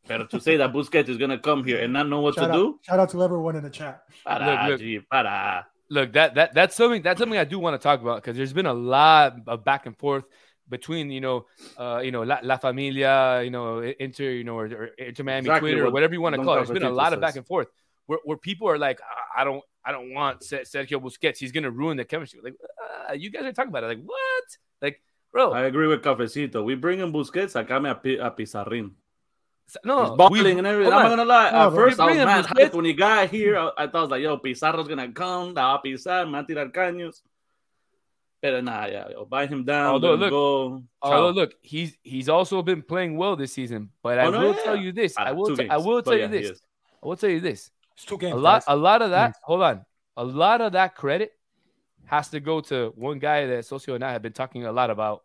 [0.07, 2.53] Pero to say that Busquets is gonna come here and not know what shout to
[2.53, 4.01] out, do, shout out to everyone in the chat.
[4.25, 4.79] para, Look, look.
[4.79, 5.65] G, para.
[5.89, 8.53] look that that that's something that's something I do want to talk about because there's
[8.53, 10.23] been a lot of back and forth
[10.69, 11.45] between you know
[11.77, 15.39] uh you know La, La Familia you know Inter you know or, or Inter Miami
[15.47, 16.57] Exactly Twitter or whatever you want to call it.
[16.57, 17.67] There's been a Cafecito lot of back and forth
[18.05, 21.71] where, where people are like "I- I don't I don't want Sergio Busquets he's gonna
[21.71, 22.55] ruin the chemistry like
[23.09, 24.43] uh, you guys are talking about it like what
[24.81, 25.01] like
[25.31, 26.63] bro I agree with Cafecito.
[26.63, 28.91] We bring in Busquets, sacame a, Pi- a Pizarrin.
[29.85, 30.93] no He's balling and everything.
[30.93, 31.51] I'm not gonna lie.
[31.51, 32.69] No, At first, I was mad Busquets.
[32.69, 33.55] hyped when he got here.
[33.57, 36.31] I, I thought I was like, "Yo, Pizarro's gonna come, la va a pisar, me
[36.33, 37.21] va a tirar caños."
[38.41, 39.93] Pero nah, yeah, yo, buy him down.
[39.93, 40.83] Although, look, go.
[41.01, 41.29] Although Ciao.
[41.41, 43.89] look, he's he's also been playing well this season.
[44.01, 44.63] But I Oh, no, will yeah.
[44.63, 45.17] tell you this.
[45.17, 45.47] I Ah, will.
[45.47, 45.85] two t- I games.
[45.85, 46.61] will tell yeah, you he this.
[47.03, 47.69] I will tell you this.
[47.95, 48.33] It's two games.
[48.33, 48.65] a lot guys.
[48.67, 49.35] a lot of that Games.
[49.43, 51.31] hold on a lot of that credit
[52.05, 54.89] has to go to one guy that socio and i have been talking a lot
[54.89, 55.23] about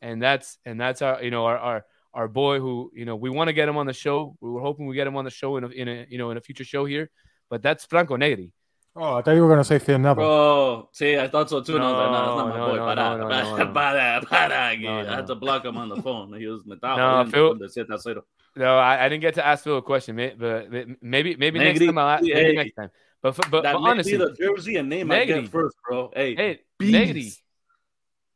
[0.00, 3.28] and that's and that's our you know our our, our boy who you know we
[3.30, 5.30] want to get him on the show we were hoping we get him on the
[5.30, 7.10] show in a, in a you know in a future show here
[7.50, 8.50] but that's franco negri
[8.98, 10.14] Oh, I thought you were gonna say Phil Neville.
[10.24, 11.74] Bro, see, I thought so too.
[11.76, 12.76] and I was like, nah, that's not my No, boy.
[12.76, 13.72] no, para, no, no, para, no, no.
[13.72, 15.26] para, para, No, I had no.
[15.26, 16.32] to block him on the phone.
[16.38, 18.24] He was me estaba No, Phil- con decir a cero.
[18.56, 21.58] no I, I didn't get to ask phil a question may- but but maybe maybe
[21.58, 22.52] next time I'll, maybe hey.
[22.54, 26.10] next time but but, but, but honestly the jersey and name I get first, bro.
[26.14, 26.92] Hey, hey beast.
[26.92, 27.32] negri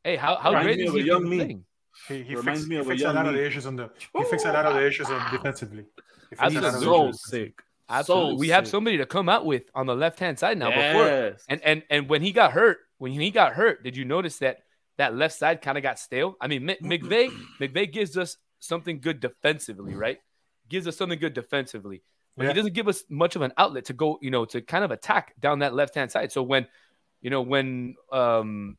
[0.04, 1.60] hey how, how Reminds great is he young been me.
[2.08, 3.66] He, he Reminds fixed, me he of a fixed a young lot of the issues
[3.66, 3.90] on the.
[4.16, 5.84] He fixed a lot of the issues on defensively.
[6.30, 7.28] He fixed a lot of the so issues.
[7.30, 7.62] sick.
[7.90, 8.34] Absolutely.
[8.36, 10.70] So we have somebody to come out with on the left hand side now.
[10.70, 14.38] Before and and and when he got hurt, when he got hurt, did you notice
[14.38, 14.58] that
[14.98, 16.36] that left side kind of got stale?
[16.40, 20.18] I mean, Mc- McVey McVey gives us something good defensively, right?
[20.68, 22.02] Gives us something good defensively,
[22.36, 22.50] but Yeah.
[22.50, 24.90] he doesn't give us much of an outlet to go, you know, to kind of
[24.90, 26.30] attack down that left hand side.
[26.32, 26.66] So when,
[27.22, 28.76] you know, when um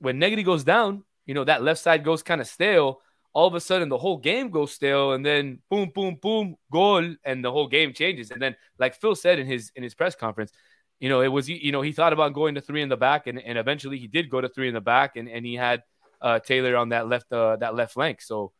[0.00, 3.00] when Negri goes down, you know, that left side goes kind of stale.
[3.32, 7.14] All of a sudden, the whole game goes stale, and then boom, boom, boom, goal,
[7.24, 8.30] and the whole game changes.
[8.32, 10.50] And then, like Phil said in his in his press conference,
[10.98, 13.28] you know, it was you know he thought about going to three in the back,
[13.28, 15.82] and, and eventually he did go to three in the back, and, and he had
[16.20, 18.20] uh, Taylor on that left uh, that left flank.
[18.20, 18.52] So,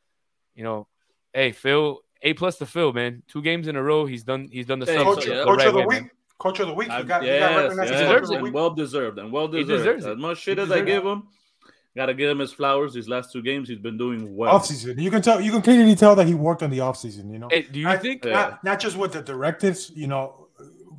[0.54, 0.86] you know,
[1.32, 3.22] hey Phil, a plus to Phil, man.
[3.26, 5.38] Two games in a row, he's done he's done the, Hey, sub- Coach, So, yeah.
[5.38, 6.00] the coach right of the way, week.
[6.02, 6.10] man.
[6.38, 6.88] Coach of the week.
[6.88, 8.70] He I- got, he got yes, recognized yes, as deserves coach of the and well
[8.70, 9.78] deserved, and well He deserved.
[9.84, 11.24] deserves As much shit He as I give him,
[12.00, 12.94] gotta give him his flowers.
[12.94, 14.50] These last two games, he's been doing well.
[14.54, 15.38] Off season, you can tell.
[15.46, 17.24] You can clearly tell that he worked on the off season.
[17.32, 18.24] You know, Hey, do you I- think?
[18.24, 18.32] Yeah.
[18.32, 20.48] not, not just with the directives, you know,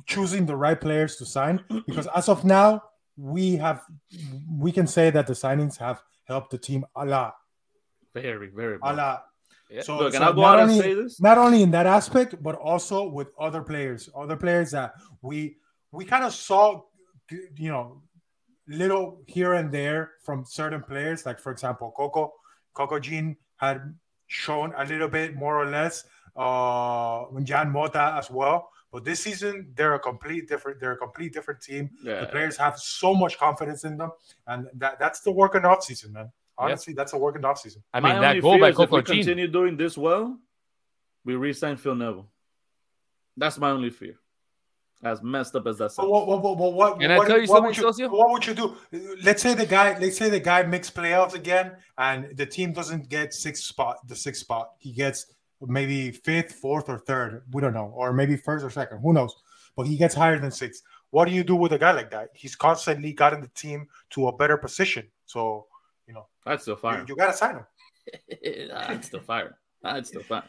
[0.06, 1.54] choosing the right players to sign.
[1.88, 2.82] Because as of now,
[3.16, 3.78] we have
[4.66, 7.34] we can say that the signings have helped the team a lot,
[8.14, 8.78] Very, very.
[8.82, 9.24] a lot.
[9.70, 9.82] Yeah.
[9.82, 11.20] So, Look, and so I'll go not out and only- say this.
[11.20, 15.56] not only in that aspect, but also with other players, other players that we
[15.90, 16.82] we kind of saw,
[17.64, 18.02] you know,
[18.68, 21.26] little here and there from certain players.
[21.26, 22.34] Like for example, Coco,
[22.74, 23.94] Coco Jean had
[24.26, 26.04] shown a little bit more or less.
[26.34, 28.70] Uh, Jean Mota as well.
[28.90, 30.78] But this season, they're a complete different.
[30.78, 31.90] They're a complete different team.
[32.20, 34.10] The players have so much confidence in them,
[34.46, 36.30] and that, that's the work in off season, man.
[36.58, 37.82] Honestly, that's the work in off season.
[37.92, 39.96] I My mean, that only goal fear by is if Coco we continue doing this
[39.96, 40.38] well,
[41.24, 42.28] we re-sign Phil Neville.
[43.36, 44.16] That's my only fear.
[45.04, 46.08] As messed up as that sounds.
[46.08, 48.08] what, what, what, what, what, Can I what, tell you what would something, you, Socio?
[48.08, 48.76] what would you do?
[49.24, 53.08] Let's say the guy, let's say the guy makes playoffs again, and the team doesn't
[53.08, 54.74] get sixth spot, the sixth spot.
[54.78, 57.42] He gets maybe fifth, fourth, or third.
[57.50, 59.00] We don't know, or maybe first or second.
[59.00, 59.34] Who knows?
[59.76, 60.84] But he gets higher than sixth.
[61.10, 62.28] What do you do with a guy like that?
[62.32, 65.08] He's constantly gotten the team to a better position.
[65.26, 65.66] So
[66.06, 67.66] you know, I'd still fire you, you gotta sign him.
[68.76, 69.54] I'd still fire him.
[69.84, 70.44] I'd still fire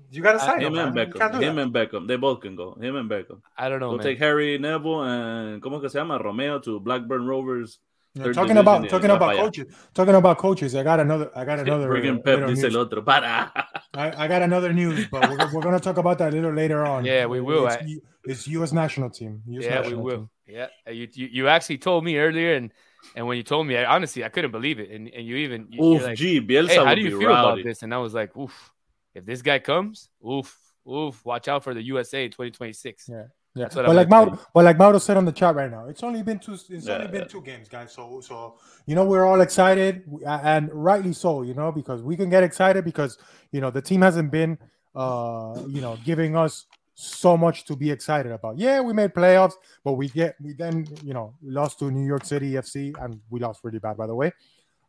[0.00, 0.06] him.
[0.10, 0.74] You gotta sign him.
[0.74, 0.96] Him and.
[0.96, 1.40] You can't Beckham.
[1.40, 1.62] do Him that.
[1.62, 2.08] and Beckham.
[2.08, 2.74] They both can go.
[2.80, 3.40] Him and Beckham.
[3.56, 4.06] I don't know, We'll man.
[4.06, 6.18] take Harvey Neville and ¿cómo que se llama?
[6.18, 7.78] Romeo to Blackburn Rovers.
[8.14, 9.42] Yeah, talking about talking about Falla.
[9.42, 9.66] coaches.
[9.94, 10.74] Talking about coaches.
[10.74, 11.30] I got another.
[11.36, 11.88] I got another.
[11.88, 12.74] Friggin' uh, Pep little dice news.
[12.74, 13.02] el otro.
[13.02, 13.52] Para.
[13.94, 16.84] I, I got another news, but we're, we're gonna talk about that a little later
[16.84, 17.04] on.
[17.04, 17.66] Yeah, we will.
[17.68, 18.72] It's, I- U- it's U.S.
[18.72, 19.42] national team.
[19.46, 20.16] US yeah, we will.
[20.16, 20.30] team.
[20.48, 22.72] Yeah, Uh, you, you you actually told me earlier, and
[23.14, 24.90] and when you told me, I, honestly, I couldn't believe it.
[24.90, 27.10] And and you even you, Oof, you're like, gee, Bielsa hey, how would do you
[27.10, 27.60] be feel rowdy.
[27.60, 27.84] about this?
[27.84, 28.72] And I was like, oof,
[29.14, 30.56] if this guy comes, oof,
[30.90, 33.08] oof, watch out for the USA 2026.
[33.08, 33.24] Yeah.
[33.56, 35.68] Yeah, That's what but I'm like Mauro, but like Mauro said on the chat right
[35.68, 36.52] now, it's only been two.
[36.52, 37.26] It's Yeah, only been yeah.
[37.26, 37.90] two games, guys.
[37.92, 41.42] So, so you know we're all excited, and rightly so.
[41.42, 43.18] You know because we can get excited because
[43.50, 44.56] you know the team hasn't been,
[44.94, 48.56] uh, you know, giving us so much to be excited about.
[48.56, 52.24] Yeah, we made playoffs, but we get we then you know lost to New York
[52.24, 54.32] City FC, and we lost really bad, by the way.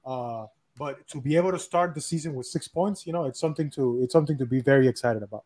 [0.06, 0.46] Uh,
[0.82, 3.70] but to be able to start the season with six points, you know, it's something
[3.78, 5.44] to it's something to be very excited about.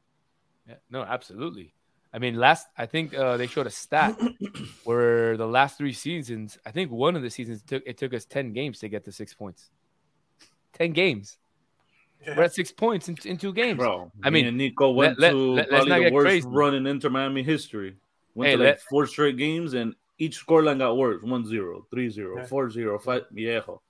[0.69, 1.74] Yeah, no, absolutely.
[2.13, 4.17] I mean, last I think uh, they showed a stat
[4.86, 8.24] where the last three seasons, I think one of the seasons took it took us
[8.24, 9.69] ten games to get to six points.
[10.71, 11.38] Ten games.
[12.26, 13.78] We're at six points in, in two games.
[13.78, 16.48] Bro, I mean, and Nico went let- to let- let's probably not the worst crazy.
[16.48, 17.98] run in Inter Miami history.
[18.36, 21.86] Went Hey, to like let- four straight games, and each scoreline got worse 1 0,
[21.91, 22.45] 3 0, Yeah.
[22.45, 23.82] 4 0, 5 viejo.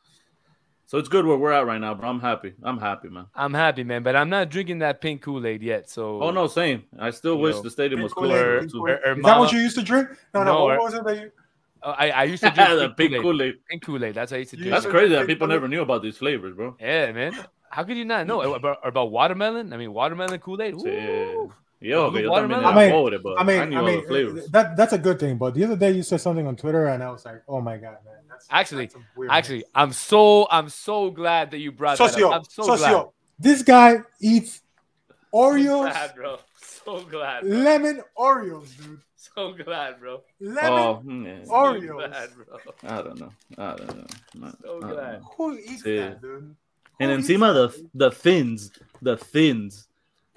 [0.87, 2.07] So it's good where we're at right now, bro.
[2.09, 2.53] I'm happy.
[2.61, 3.25] I'm happy, man.
[3.33, 5.89] I'm happy, man, but I'm not drinking that pink Kool Aid yet.
[5.89, 6.83] So Oh, no, same.
[6.99, 7.61] I still wish Yo.
[7.63, 8.59] the stadium was Pink cooler.
[8.59, 8.83] Kool-Aid, too.
[8.85, 9.15] pink Kool-Aid.
[9.15, 10.09] Or Is that what you used to drink?
[10.33, 10.53] No, no.
[10.53, 11.31] No, what or- was it that you?
[11.81, 13.21] Uh, I, I used to drink the pink Kool-Aid.
[13.23, 13.53] Kool-Aid.
[13.69, 14.13] Pink Kool-Aid.
[14.15, 14.75] That's how I used to You drink.
[14.75, 16.75] That's crazy that people never knew about these flavors, bro.
[16.79, 17.33] Yeah, man.
[17.71, 19.73] How could you not know about, about watermelon?
[19.73, 20.75] I mean, watermelon Kool-Aid.
[20.75, 20.87] Sí.
[20.87, 21.53] Ooh.
[21.85, 22.63] Yo, Blue que yo también watermelon.
[22.65, 24.47] era I mean- pobre, but I mean, I I mean, flavors.
[24.51, 25.37] that that's a good thing.
[25.37, 27.77] But the other day you said something on Twitter, and I was like, "Oh my
[27.77, 31.71] god, man!" That's Actually- that's a weird Actually, I'm so I'm so glad that you
[31.71, 32.33] brought that Socio, up.
[32.41, 33.05] I'm so Socio, glad.
[33.39, 34.61] this guy eats
[35.09, 36.37] So Oreos, glad, bro.
[36.61, 37.41] So glad.
[37.43, 37.57] Bro.
[37.57, 38.99] lemon Oreos, dude.
[39.15, 40.21] So glad, bro.
[40.39, 40.71] Lemon.
[40.71, 41.91] Oh, mm, So Oreos.
[42.09, 42.57] glad, bro.
[42.83, 43.31] I don't know.
[43.57, 44.07] I don't know.
[44.35, 45.19] No, So I don't glad.
[45.21, 45.31] know.
[45.37, 45.97] Who eats Sí.
[45.99, 46.55] that, dude?
[46.99, 47.89] And Who eats encima the that, dude?
[47.93, 48.71] the thins,
[49.01, 49.87] the thins,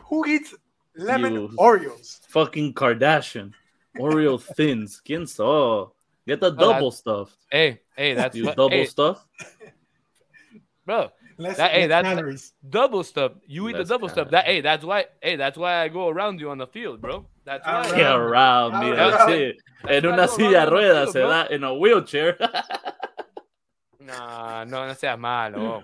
[0.05, 0.55] who eats
[0.99, 2.21] lemon You- Oreos?
[2.29, 3.53] fucking Kardashian,
[3.97, 5.01] Oreo thins.
[5.05, 5.89] ¿Quién saw?
[6.27, 7.35] Get the Well, double stuff.
[7.51, 9.25] Hey, hey, that's You double hey, stuff.
[10.85, 11.11] bro.
[11.39, 12.53] Less, That- hey, that's- calories.
[12.69, 13.33] Double stuff.
[13.47, 14.31] You eat That's the double stuff.
[14.31, 15.07] That hey, that's why.
[15.23, 17.27] Hey, that's why I go around you on the field, bro.
[17.45, 17.73] That's why.
[17.83, 17.97] Around.
[17.97, 18.91] Get around me.
[18.91, 19.11] Around.
[19.13, 19.57] That's it.
[19.89, 22.37] En una silla de around, ruedas, se da in a wheelchair.
[24.01, 25.83] Nah, no, no seas malo.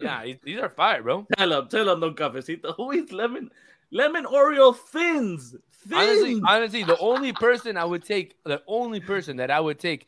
[0.00, 1.26] Yeah, these- these are fire, bro.
[1.36, 2.74] tell him, tell him, Don Cafecito.
[2.76, 3.50] Who eats lemon,
[3.90, 5.56] lemon Oreo thins?
[5.92, 6.44] Honestly, Thins.
[6.46, 10.06] honestly, the only person I would take, the only person that I would take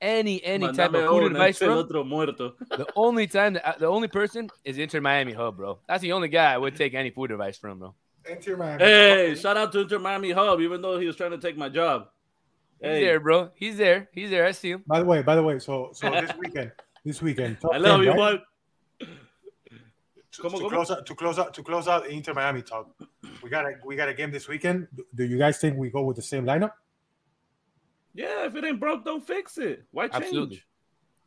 [0.00, 2.54] any any type of food advice el from, otro muerto.
[2.70, 5.78] the only time, that, the only person is Inter Miami Hub, bro.
[5.88, 7.94] That's the only guy I would take any food advice from, bro.
[8.28, 8.84] Inter Miami.
[8.84, 11.68] Hey, shout out to Inter Miami Hub, even though he was trying to take my
[11.68, 12.08] job.
[12.80, 13.50] He's Hey, there, bro.
[13.54, 14.08] He's there.
[14.12, 14.44] He's there.
[14.44, 14.82] I see him.
[14.86, 16.72] By the way, by the way, so so this weekend,
[17.04, 18.40] this weekend, I love 10, you, right?
[20.38, 20.50] Juan.
[20.52, 20.70] to, Como, to como?
[20.84, 22.90] close out to close out to close out the Inter Miami talk.
[23.42, 24.88] We got a we got a game this weekend.
[24.94, 26.72] Do- Do you guys think we go with the same lineup?
[28.14, 29.84] Yeah, if it ain't broke, don't fix it.
[29.90, 30.24] Why change?
[30.24, 30.62] Absolutely.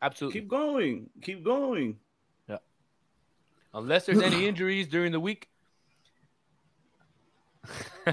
[0.02, 0.40] Absolutely.
[0.40, 1.10] Keep going.
[1.22, 1.98] Keep going.
[2.48, 2.58] Yeah.
[3.74, 5.48] Unless there's any injuries during the week.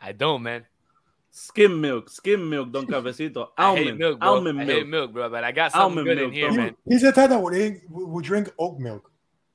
[0.00, 0.66] I don't, man.
[1.30, 3.48] Skim milk, skim milk, Don Cafecito.
[3.56, 4.28] I hate Almond, milk, bro.
[4.28, 4.78] almond I milk.
[4.78, 5.30] hate milk, bro.
[5.30, 6.56] But I got something Almond good milk, in here, bro.
[6.64, 6.76] man.
[6.86, 9.10] He's the type that would, would drink oat milk.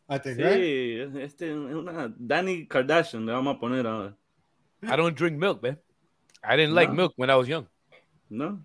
[0.09, 0.57] I think, right?
[0.59, 4.13] Sí, este, una Danny Kardashian le vamos a poner ahora.
[4.83, 5.77] I don't drink milk, man.
[6.43, 6.95] I didn't like No.
[6.95, 7.67] milk when I was young.
[8.29, 8.59] No,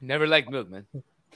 [0.00, 0.86] Never liked milk, man.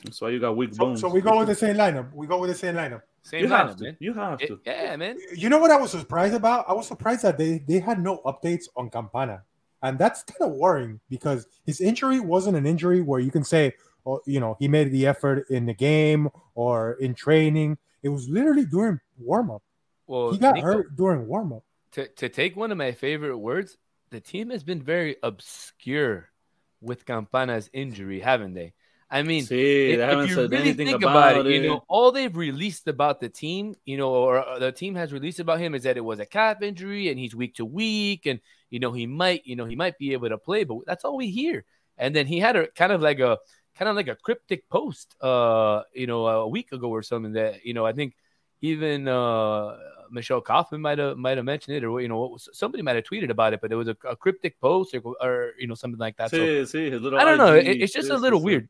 [0.05, 1.01] that's why you got weak bones.
[1.01, 2.13] so we go with the same lineup.
[2.13, 3.03] We go with the same lineup.
[3.25, 3.85] Same you have lineup, to.
[3.85, 3.97] man.
[4.01, 4.61] You have It- to.
[4.67, 5.19] yeah, man.
[5.35, 6.65] You know what I was surprised about?
[6.69, 9.43] I was surprised that they they had no updates on Campana,
[9.83, 13.75] and that's kind of worrying because his injury wasn't an injury where you can say,
[14.07, 17.79] oh, you know, he made the effort in the game or in training.
[18.03, 19.63] It was literally during warm up.
[20.07, 21.65] Well, He got Nico, hurt during warm up.
[21.93, 23.77] To, to take one of my favorite words,
[24.11, 26.29] the team has been very obscure
[26.81, 28.75] with Campana's injury, haven't they?
[29.13, 31.53] I mean, See, if, they if haven't you said really anything think about, about, it,
[31.53, 31.63] it.
[31.63, 35.13] you know, all they've released about the team, you know, or uh, the team has
[35.13, 38.25] released about him is that it was a calf injury and he's week to week,
[38.25, 41.05] and you know he might, you know, he might be able to play, but that's
[41.05, 41.67] all we hear.
[41.99, 43.37] And then he had a kind of like a
[43.77, 47.65] kind of like a cryptic post, uh, you know, a week ago or something that
[47.65, 48.15] you know I think
[48.61, 49.77] even uh
[50.11, 53.31] Michelle Kaufman might have might have mentioned it, or you know, somebody might have tweeted
[53.31, 56.17] about it, but it was a, a cryptic post or, or you know something like
[56.19, 56.31] that.
[56.31, 57.55] So See, see, his little I don't know.
[57.55, 58.69] It, it's just a little this, weird.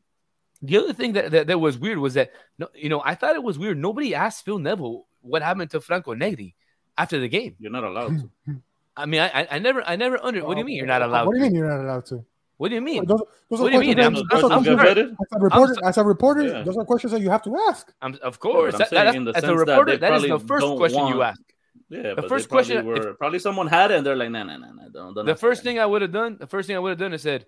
[0.61, 3.35] The other thing that, that, that was weird was that no, you know, I thought
[3.35, 3.77] it was weird.
[3.77, 6.55] Nobody asked Phil Neville what happened to Franco Negri
[6.97, 7.55] after the game.
[7.59, 8.29] You're not allowed to.
[8.95, 10.45] I mean, I I- I never I never under.
[10.45, 11.27] What do you mean you're not allowed?
[11.27, 12.25] What do you mean you're not allowed to?
[12.57, 13.05] What do you mean?
[13.05, 13.95] Those, those What are do you mean?
[13.95, 14.93] questions I'm- that- those are I'm Get sorry.
[14.93, 16.63] questions- As a reporter, as a reporter, Yeah.
[16.63, 17.91] those are questions that you have to ask.
[18.01, 18.73] I'm, of but course.
[18.75, 20.61] I'm that- that- in the as a sense that reporter, they that is the first
[20.61, 21.41] don't question you ask.
[21.89, 24.43] Yeah, but first they probably question- were probably someone had it and they're like, nah,
[24.43, 26.75] nah, nah, nah, don't, don't The first thing I would have done, the first thing
[26.75, 27.45] I would have done is said,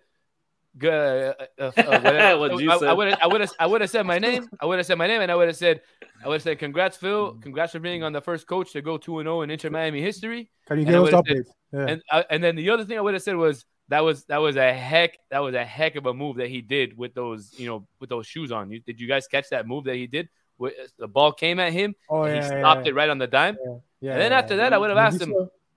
[0.84, 1.72] uh, uh, uh.
[2.38, 2.88] What'd you I- say?
[2.88, 4.48] I would have, I would have, I would have said my name.
[4.60, 5.82] I would have said my name, and I would have said,
[6.24, 7.36] I would have said, "Congrats, Phil.
[7.42, 10.02] Congrats for being on the first coach to go two and zero in Inter Miami
[10.02, 11.50] history." Can you give us would've said- updates?
[11.72, 11.86] Yeah.
[11.94, 14.38] And uh, and then the other thing I would have said was that was that
[14.38, 17.54] was a heck that was a heck of a move that he did with those
[17.58, 18.72] you know with those shoes on.
[18.72, 20.30] You, did you guys catch that move that he did?
[20.98, 23.58] The ball came at him, oh yeah, he stopped yeah, it right on the dime.
[24.00, 24.64] yeah, and then yeah, after yeah.
[24.64, 25.34] that, I would have asked him,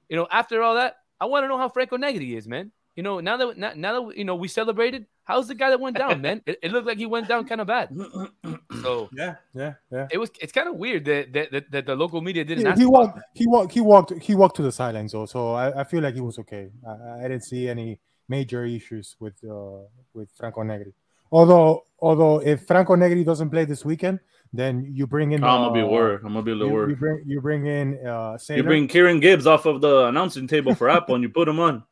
[0.09, 2.71] you know, after all that, I want to know how Franco Negri is, man.
[2.99, 5.79] You know, now that now, now that you know we celebrated, how's the guy that
[5.79, 6.43] went down, man?
[6.47, 7.95] It, it looked like he went down kind of bad.
[8.83, 10.09] So Yeah, yeah, yeah.
[10.11, 12.71] it was it's kind of weird that that, that that the local media didn't He,
[12.71, 13.15] ask he walked.
[13.15, 13.25] that.
[13.35, 13.73] He walked.
[13.73, 14.13] He walked.
[14.21, 15.27] He walked to the sidelines, though.
[15.27, 16.71] So I, I feel like he was okay.
[16.85, 20.93] I, I didn't see any major issues with uh, with Franco Negri.
[21.31, 24.19] Although, although if Franco Negri doesn't play this weekend,
[24.53, 25.45] then you bring in.
[25.45, 26.21] Oh, I'm gonna be uh, worried.
[26.25, 26.99] I'm gonna be a little You, you worried.
[26.99, 30.89] bring you bring in uh, You bring Kieran Gibbs off of the announcing table for
[30.91, 31.85] Apple and you put him on.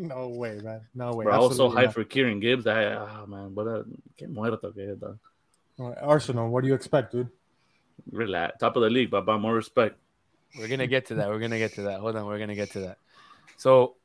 [0.00, 0.80] No way, man.
[0.94, 1.24] No way.
[1.24, 2.66] Bro, I was so hyped for Kieran Gibbs.
[2.66, 3.82] I, ah, man, but uh,
[4.16, 5.18] que muerto que es, dog.
[5.78, 5.98] not.
[6.02, 6.48] Arsenal.
[6.48, 7.28] What do you expect, dude?
[8.10, 8.58] Relax.
[8.58, 9.96] Top of the league, but more respect.
[10.58, 11.28] We're gonna get to that.
[11.28, 12.00] We're gonna get to that.
[12.00, 12.98] Hold on, we're gonna get to that.
[13.56, 13.96] So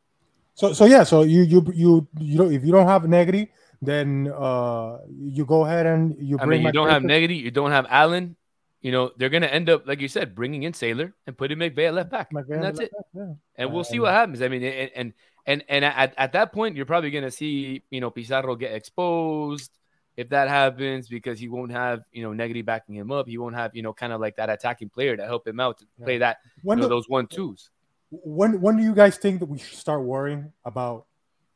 [0.53, 1.03] So, so yeah.
[1.03, 5.65] So you you you you don't if you don't have Negri, then uh you go
[5.65, 7.07] ahead and you I mean, you don't have McGregor.
[7.07, 8.35] Negri, you don't have Allen.
[8.81, 11.87] You know, they're gonna end up, like you said, bringing in Sailor and putting McVey
[11.87, 12.31] at left back.
[12.31, 12.91] McGregor And that's it.
[13.13, 13.33] Yeah.
[13.57, 14.41] and we'll see Um, what happens.
[14.41, 15.13] I mean, and and
[15.47, 19.71] and, and at, at that point, you're probably gonna see you know Pizarro get exposed
[20.17, 23.27] if that happens because he won't have you know Negri backing him up.
[23.27, 25.77] He won't have you know kind of like that attacking player to help him out
[25.79, 27.69] to play that When you know, do, those one twos.
[28.11, 31.05] when when do you guys think that we should start worrying about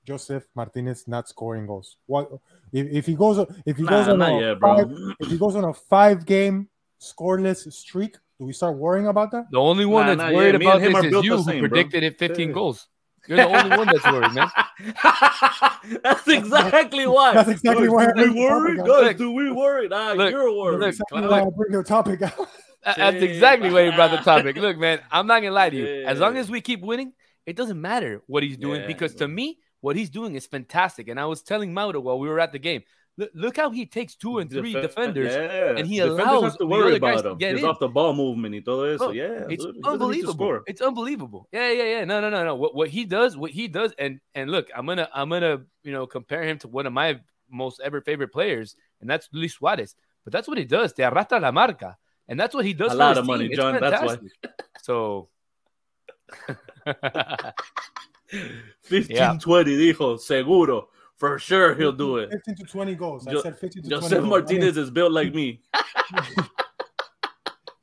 [0.05, 1.97] Josef Martinez not scoring goals?
[2.05, 2.29] What
[2.73, 4.77] if, if he goes if he goes Nah, on a yet, bro.
[4.77, 6.67] five, if he goes on a five game
[7.01, 8.17] scoreless streak?
[8.39, 9.45] Do we start worrying about that?
[9.51, 11.31] The only one Nah, that's worried yeah, me about him this are is built you,
[11.31, 11.69] the who same, bro.
[11.69, 12.53] predicted it 15 Yeah.
[12.53, 12.87] goals.
[13.27, 14.49] You're the only one that's worried, man.
[16.03, 17.33] That's exactly why.
[17.33, 18.77] That's exactly Guys, why Do we bring the worry?
[18.77, 19.87] Guys, do we worry?
[19.87, 20.79] Nah, Look, you're worried.
[20.79, 21.31] look, Exactly look.
[21.31, 22.49] why I bring the topic out.
[22.97, 24.55] That's exactly why you brought the topic.
[24.57, 26.05] Look, man, I'm not gonna lie to you.
[26.05, 27.13] As long as we keep winning,
[27.45, 29.27] it doesn't matter what he's doing Yeah, because bro.
[29.27, 31.07] to me, what he's doing is fantastic.
[31.07, 32.83] And I was telling Mauro while we were at the game,
[33.19, 35.33] look, look how he takes two and three Defen- defenders.
[35.35, 35.75] yeah.
[35.77, 37.57] and he Defenders allows to the other about him.
[37.57, 37.65] in.
[37.65, 38.97] off the ball movement y todo eso.
[38.97, 40.59] Bro, yeah, It's dude, he doesn't need to unbelievable.
[40.65, 41.47] It's unbelievable.
[41.51, 42.05] Yeah, yeah, yeah.
[42.05, 42.55] No, no, no, no.
[42.55, 45.91] What, what he does, what he does, and and look, I'm gonna I'm gonna you
[45.91, 47.19] know compare him to one of my
[47.51, 49.95] most ever favorite players, and that's Luis Suarez.
[50.23, 50.93] But that's what he does.
[50.93, 52.89] Te arrastra la marca, and that's what he does.
[52.89, 53.57] A for lot of money, team.
[53.57, 54.17] John, that's why.
[54.81, 55.29] So.
[58.83, 59.37] 15 Yeah.
[59.41, 60.89] 20, dijo, seguro.
[61.19, 62.31] For sure he'll do it.
[62.31, 63.27] 15 to 20 goals.
[63.27, 64.29] I said 15 to 20 Josef goals.
[64.29, 65.59] Martinez is built like me.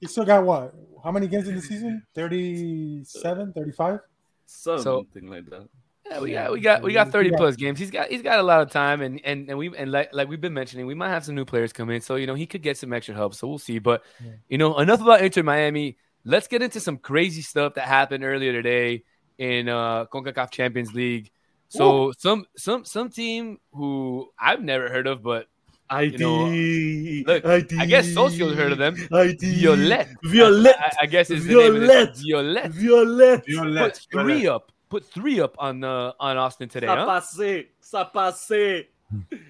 [0.00, 0.74] he still got what?
[1.04, 2.02] How many games in the season?
[2.14, 4.00] 37, 35?
[4.46, 5.68] Something like that.
[6.10, 7.78] Yeah, we got we got we got 30 plus games.
[7.78, 10.28] He's got he's got a lot of time and and and we and like like
[10.28, 12.00] we've been mentioning, we might have some new players come in.
[12.00, 13.34] So you know he could get some extra help.
[13.34, 13.80] So we'll see.
[13.80, 14.32] But Yeah.
[14.48, 15.96] you know, enough about Inter Miami.
[16.24, 19.04] Let's get into some crazy stuff that happened earlier today
[19.38, 21.30] in uh CONCACAF Champions League.
[21.68, 25.48] So some some some team who I've never heard of, but
[25.90, 27.24] ID.
[27.26, 27.78] look, ID.
[27.78, 28.96] I guess Socio's heard of them.
[29.12, 29.62] ID.
[29.62, 30.08] Violette.
[30.24, 30.76] Violette.
[30.78, 32.08] I, I guess is the name of Violette.
[32.10, 32.72] it.
[32.72, 33.44] Violette.
[33.46, 34.06] Violette.
[34.10, 34.72] Put three up.
[34.88, 37.06] Put three up on uh, on Austin today, huh?
[37.20, 37.66] Sapase.
[37.82, 38.86] Sapase.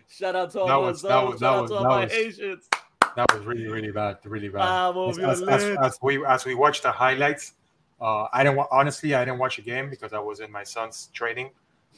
[0.08, 2.12] Shout out to all That my was- that was- Shout out to all my was-
[2.12, 2.68] Asians.
[3.16, 4.58] That was really, really bad, really bad.
[4.58, 7.54] Bravo, as, as, as, as we as we watched the highlights,
[7.98, 10.64] uh, I didn't wa- honestly I didn't watch the game because I was in my
[10.64, 11.50] son's training.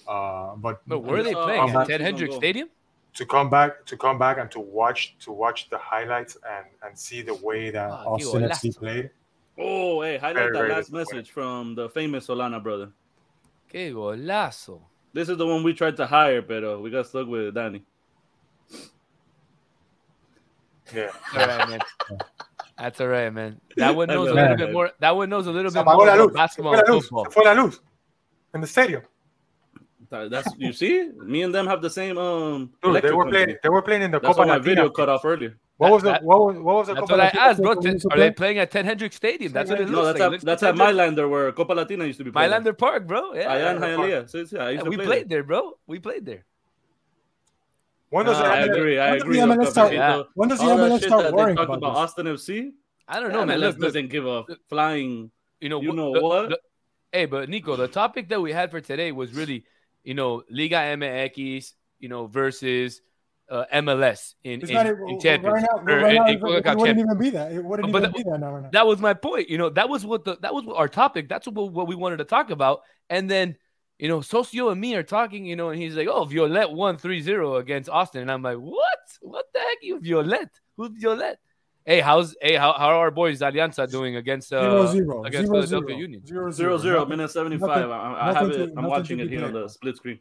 [0.07, 1.61] Uh, but But where are they Oh, playing?
[1.71, 2.69] I'm At Ted Hendricks Stadium?
[3.15, 6.97] to come back to come back and to watch to watch the highlights and and
[6.97, 9.11] see the way that Ah, Austin Dios, FC played.
[9.59, 11.17] Oh, hey, highlight Very, that very last disappointing.
[11.17, 12.91] message from the famous Solana brother.
[13.69, 14.83] Que golazo.
[15.13, 17.83] This is the one we tried to hire, but we got stuck with Danny.
[20.95, 21.11] Yeah.
[21.37, 21.81] All right, man.
[22.79, 23.61] That's all right, man.
[23.77, 24.91] That one knows a little bit more.
[25.01, 26.31] That one knows a little bit more la about luz.
[26.31, 27.09] Se basketball fue la luz.
[27.09, 27.81] Se fue la luz.
[28.55, 29.03] In the stadium.
[30.11, 32.73] That- That's you see, me and them have the same um.
[32.83, 33.45] Dude, they were company.
[33.45, 33.59] playing.
[33.63, 34.75] They were playing in the That's Copa why my Latina.
[34.75, 35.57] video cut off earlier.
[35.77, 37.69] What was the what was what was the That's Copa what I asked, bro.
[37.75, 39.53] What Ten- was the Are they playing at Ten Hendrick Stadium?
[39.53, 40.27] That's what it looks No, that's like.
[40.27, 42.31] At looks that's at Milander where Copa Latina used to be.
[42.33, 42.47] played.
[42.47, 43.35] Milander Park, bro.
[43.35, 43.97] Yeah, Allá en yeah.
[43.97, 44.25] Hialeah.
[44.33, 45.79] Sí, sí, I used Yeah, to we play played there, bro.
[45.87, 46.45] We played there.
[48.11, 48.99] When does No, the I MLS agree.
[48.99, 50.23] I when does the MLS start- Yeah.
[50.35, 51.97] When does the MLS start worrying about about?
[51.97, 52.73] Austin FC.
[53.07, 53.59] I don't know, man.
[53.59, 55.31] MLS Look, look, doesn't give a flying.
[55.61, 56.59] you know, You know what?
[57.13, 59.65] hey, but Nico, the topic that we had for today was really,
[60.09, 63.03] you know, Liga MX, you know, versus
[63.51, 65.67] uh, MLS in, in, not in right Champions.
[65.71, 65.83] now.
[65.83, 66.99] Right now, in it, wouldn't Champions.
[66.99, 67.53] even be that.
[67.53, 68.55] It wouldn't But even the- be that now.
[68.55, 68.71] Right now.
[68.73, 69.51] That was my point.
[69.51, 71.29] You know, that was what the that was our topic.
[71.29, 72.81] That's what, what we wanted to talk about.
[73.11, 73.57] And then,
[73.99, 76.97] you know, Socio and me are talking, you know, and he's like, oh, Violette won
[76.97, 78.23] 3-0 against Austin.
[78.23, 78.99] And I'm like, what?
[79.21, 79.79] What the heck?
[79.83, 80.59] You Violette?
[80.79, 81.39] Who's Violette?
[81.89, 85.25] Hey, how's hey how, how are our boys Alianza doing against uh Zero zero.
[85.25, 85.99] against Zero Philadelphia zero.
[86.07, 86.27] Union?
[86.27, 87.89] Zero Zero zero, Nothing- minute seventy five.
[87.89, 88.67] I, I have it.
[88.67, 90.19] To, I'm watching it be here on the split screen.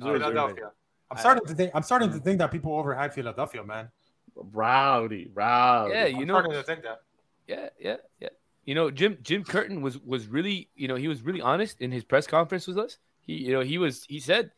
[0.00, 0.30] Zero, zero.
[0.30, 0.70] Philadelphia.
[1.10, 1.72] I'm starting to think.
[1.74, 3.90] I'm starting to think that people overhype Philadelphia, man.
[4.34, 5.92] Rowdy, rowdy.
[5.92, 7.02] Yeah, I'm you know, starting to think that.
[7.46, 8.28] yeah, yeah, yeah.
[8.64, 11.92] You know, Jim Jim Curtin was was really, you know, he was really honest in
[11.92, 12.96] his press conference with us.
[13.26, 14.52] He, you know, he was he said,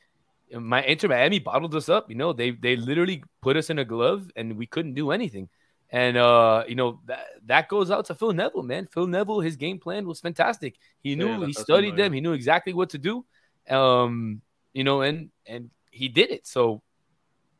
[0.53, 2.09] my Inter Miami bottled us up.
[2.09, 5.49] You know, they they literally put us in a glove and we couldn't do anything.
[5.93, 8.87] And uh, you know that that goes out to Phil Neville, man.
[8.87, 10.77] Phil Neville, his game plan was fantastic.
[11.03, 12.05] He knew Yeah, he studied familiar.
[12.05, 12.13] them.
[12.13, 13.25] He knew exactly what to do.
[13.69, 14.41] Um,
[14.73, 16.47] you know, and and he did it.
[16.47, 16.83] So,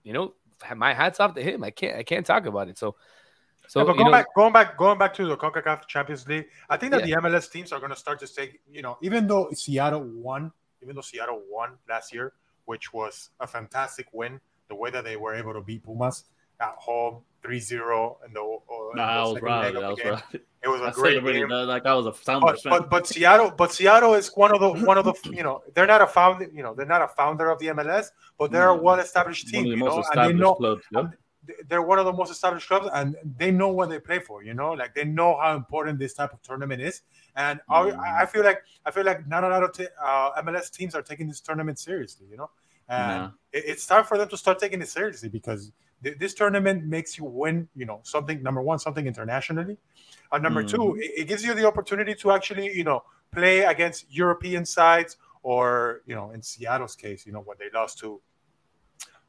[0.05, 0.35] you know,
[0.77, 1.65] my hats off to him.
[1.65, 2.79] I can't I can't talk about it.
[2.79, 2.95] So,
[3.67, 6.27] so Yeah, but you going know, back, going back, going back to the Concacaf Champions
[6.29, 7.17] League, I think that Yeah.
[7.17, 10.53] the MLS teams are going to start to take, you know, even though Seattle won,
[10.83, 12.33] even though Seattle won last year,
[12.65, 16.25] which was a fantastic win, the way that they were able to beat Pumas
[16.61, 18.45] at home 3-0 in the, uh,
[18.91, 19.67] in Nah, the I was second rowdy.
[19.67, 20.13] leg of I the was game.
[20.13, 20.45] rowdy.
[20.63, 21.49] It was a I great game.
[21.49, 24.61] that like I was a sound But, but but Seattle but Seattle is one of
[24.61, 27.09] the one of the you know they're not a found you know they're not a
[27.09, 28.09] founder of the MLS
[28.39, 30.83] but they're a well established one team the you know and they know clubs.
[30.93, 31.13] Yep.
[31.69, 34.53] they're one of the most established clubs and they know what they play for you
[34.53, 37.01] know like they know how important this type of tournament is
[37.37, 37.99] and I- Mhm.
[37.99, 40.95] I, I feel like i feel like not a lot of t- uh, mls teams
[40.95, 42.51] are taking this tournament seriously you know
[42.89, 43.31] and Nah.
[43.53, 45.73] it- it's time for them to start taking it seriously because
[46.03, 49.77] th- this tournament makes you win you know something number one something internationally
[50.33, 50.99] and number two Mhm.
[51.01, 56.03] it, it gives you the opportunity to actually you know play against european sides or
[56.07, 58.21] you know in seattle's case you know when they lost to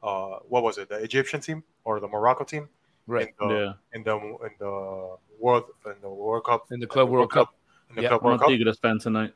[0.02, 2.68] uh, what was it the egyptian team or the morocco team
[3.06, 3.72] right in the, Yeah.
[3.94, 7.48] in the in the world in the World Cup in the Club World Cup.
[7.90, 9.00] in the Yeah, Club World Cup.
[9.00, 9.32] Tonight.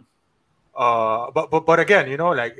[0.74, 2.54] Uh, but but but again, you know, like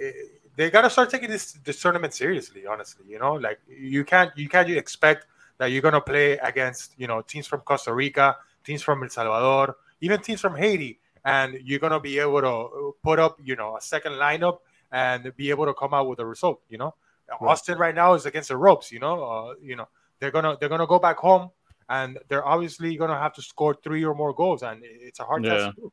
[0.57, 2.66] they gotta start taking this this tournament seriously.
[2.66, 5.26] Honestly, you know, like you can't you can't expect
[5.59, 9.76] that you're gonna play against you know teams from Costa Rica, teams from El Salvador,
[10.00, 13.80] even teams from Haiti, and you're gonna be able to put up you know a
[13.80, 14.59] second lineup
[14.92, 16.61] and be able to come out with a result.
[16.68, 16.94] You know,
[17.40, 18.90] Austin right now is against the ropes.
[18.92, 19.88] You know, uh, you know
[20.20, 21.50] they're gonna they're gonna go back home
[21.88, 25.44] and they're obviously gonna have to score three or more goals, and it's a hard
[25.44, 25.50] Yeah.
[25.59, 25.74] task.
[25.76, 25.92] to do.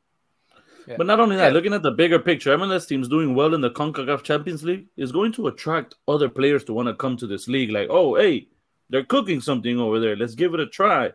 [0.88, 0.96] Yeah.
[0.98, 1.54] But not only that, Yeah.
[1.54, 5.12] looking at the bigger picture, MLS teams doing well in the CONCACAF Champions League is
[5.12, 7.72] going to attract other players to want to come to this league.
[7.72, 8.48] Like, oh, hey,
[8.90, 10.16] they're cooking something over there.
[10.16, 11.12] Let's give it a try.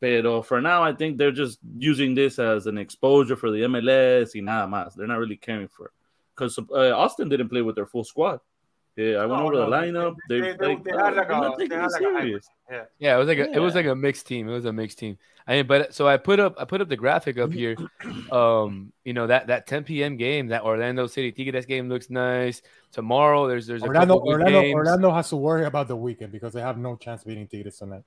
[0.00, 4.34] But for now, I think they're just using this as an exposure for the MLS
[4.34, 4.94] y nada más.
[4.94, 5.92] They're not really caring for it.
[6.36, 8.38] Because uh, Austin didn't play with their full squad.
[8.98, 10.16] Yeah, I went No, over no, the lineup.
[10.28, 12.00] They, they, they, like, they oh, had like they're not a, they taking had like
[12.02, 12.50] a serious.
[12.68, 12.84] Yeah.
[12.98, 14.48] Yeah, it was like a, it was like a mixed team.
[14.48, 15.18] It was a mixed team.
[15.46, 17.76] I mean, but so I put up I put up the graphic up here.
[18.32, 20.16] Um, you know that that 10 p.m.
[20.16, 22.60] game, that Orlando City Tigres game looks nice.
[22.92, 24.74] Tomorrow, there's there's a Orlando, good Orlando, games.
[24.74, 28.02] Orlando has to worry about the weekend because they have no chance beating Tigres tonight.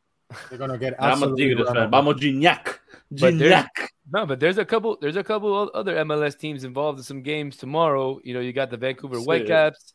[0.50, 1.84] They're gonna get I'm a absolutely Tigres run fan.
[1.84, 1.90] over.
[1.90, 2.80] Vamos, Gignac.
[3.14, 3.68] Gignac.
[4.12, 7.58] No, but there's a couple there's a couple other MLS teams involved in some games
[7.58, 8.20] tomorrow.
[8.24, 9.26] You know, you got the Vancouver Sick.
[9.26, 9.94] Whitecaps,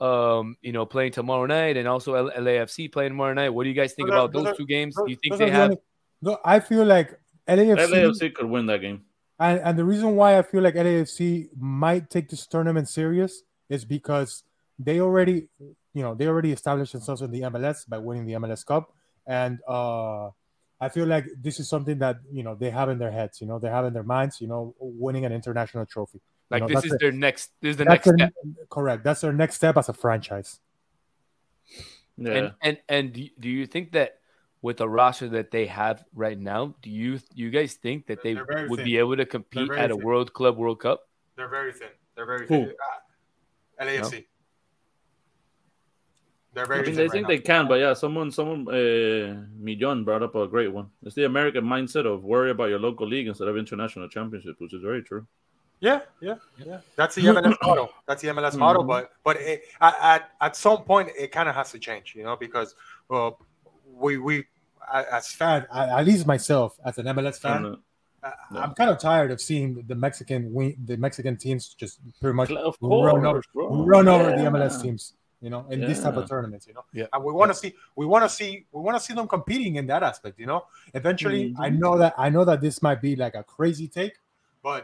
[0.00, 3.50] um, you know, playing tomorrow night, and also L- LAFC playing tomorrow night.
[3.50, 4.94] What do you guys think Those about those those are- two games?
[4.96, 5.76] Those- Do you think those they are have?
[6.22, 7.18] no, I feel like
[7.48, 9.02] LAFC, LAFC could win that game.
[9.38, 13.84] and, and the reason why I feel like LAFC might take this tournament serious is
[13.84, 14.42] because
[14.78, 18.64] they already, you know, they already established themselves in the MLS by winning the MLS
[18.66, 18.92] Cup,
[19.26, 20.28] and uh,
[20.80, 23.40] I feel like this is something that you know they have in their heads.
[23.40, 24.40] You know, they have in their minds.
[24.40, 26.20] You know, winning an international trophy.
[26.50, 27.00] Like know, this is it.
[27.00, 27.50] their next.
[27.60, 28.68] This is the That's next their, step.
[28.70, 29.04] correct.
[29.04, 30.60] That's their next step as a franchise.
[32.16, 32.32] Yeah.
[32.32, 34.18] And and and do you, do you think that
[34.62, 38.34] with the roster that they have right now, do you you guys think that they
[38.34, 38.84] would thin.
[38.84, 40.04] be able to compete very at a thin.
[40.04, 41.08] World Club World Cup?
[41.36, 41.88] They're very thin.
[42.14, 42.66] They're very Who?
[42.66, 42.74] thin.
[42.80, 44.24] Ah, LAFC.
[46.54, 47.28] They're very I mean, thin they right think now.
[47.28, 50.88] they can, but yeah, someone, someone, uh, Millon brought up a great one.
[51.02, 54.72] It's the American mindset of worry about your local league instead of international championships, which
[54.72, 55.26] is very true.
[55.84, 56.78] Yeah, yeah, yeah.
[56.96, 57.88] That's the MLS model.
[58.06, 58.82] That's the MLS model.
[58.84, 58.88] Mhm.
[58.92, 62.36] But but it, at, at some point, it kind of has to change, you know,
[62.36, 62.74] because
[63.10, 63.30] uh,
[64.04, 64.34] we we
[65.18, 68.60] as Fan, at least myself as an MLS fan, I, Yeah.
[68.62, 72.50] I'm kind of tired of seeing the Mexican win, the Mexican teams just pretty much
[72.50, 73.84] of run over, bro.
[73.94, 74.50] run over the Yeah.
[74.54, 75.04] MLS teams.
[75.44, 76.32] You know, in these type of Yeah.
[76.32, 76.84] tournaments, you know.
[77.00, 77.12] Yeah.
[77.12, 77.70] and we want to see
[78.00, 80.60] we want to see we want to see them competing in that aspect you know
[81.00, 81.78] eventually i Mhm.
[81.82, 84.14] know that i know that this might be like a crazy take
[84.68, 84.82] but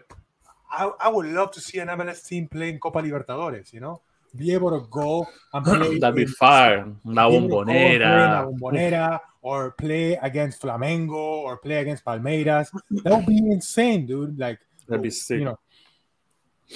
[0.70, 4.00] i, I would love to see an mls team playing copa libertadores you know
[4.36, 6.86] be able to go and play That'd be in- fire.
[7.04, 8.52] La be able to go and play in La bombonera.
[8.60, 12.68] bombonera or play against flamengo or play against palmeiras
[13.04, 15.38] that would be insane dude like That'd be oh, sick.
[15.40, 15.58] you know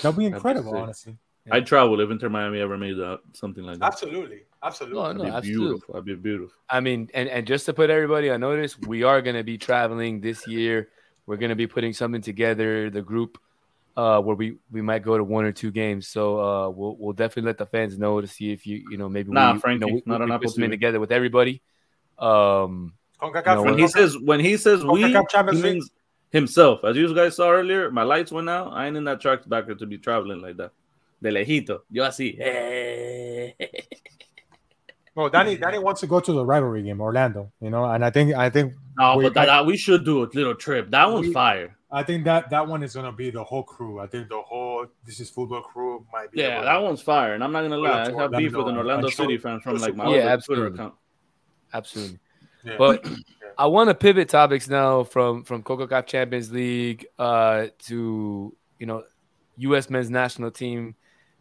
[0.03, 0.81] that would be be incredible sick.
[0.83, 1.17] honestly
[1.51, 3.85] I'd travel if Inter Miami ever made that something like that.
[3.87, 5.67] absolutely absolutely No, That'd be absolutely.
[5.67, 5.93] beautiful.
[5.95, 6.55] That'd be beautiful.
[6.71, 9.59] I mean, and, and just to put everybody on notice, we are going to be
[9.59, 10.89] traveling this year.
[11.27, 13.37] We're going to be putting something together, the group,
[13.97, 16.09] uh, where we, we might go to one or two games.
[16.09, 19.09] So uh, we'll we'll definitely let the fans know to see if you you know
[19.09, 21.13] maybe Nah, we, Frankie, you know, we, not we on put Apple something together with
[21.13, 21.63] everybody.
[22.19, 25.91] Um, CONCACAF, No, When he says when he says we, CONCACAF Champions he means
[26.31, 26.85] himself.
[26.85, 28.73] As you guys saw earlier, my lights went out.
[28.73, 30.73] I ain't in that track back there to be traveling like that.
[31.23, 31.81] De lejito.
[31.91, 32.37] Yo así.
[35.17, 38.11] no danny danny wants to go to the rivalry game orlando you know and i
[38.11, 40.91] think i think No, We- but that, that- we should do a little trip.
[40.91, 41.77] That one's We- fire.
[41.95, 44.01] I think that that one is gonna be the whole crew.
[44.01, 46.41] I think the whole this is football crew might be.
[46.41, 47.35] Yeah, that one's fire.
[47.35, 49.09] And I'm not gonna Pull up lie, I to have beef with Orlando an Orlando
[49.09, 50.05] show- City fan from like my.
[50.05, 50.69] Yeah, other absolutely.
[50.71, 50.95] Twitter account.
[51.73, 52.19] absolutely.
[52.65, 52.77] Yeah.
[52.79, 53.07] But
[53.59, 59.05] I want to pivot topics now from from CONCACAF Champions League uh, to you know
[59.59, 59.89] U.S.
[59.91, 60.97] men's national team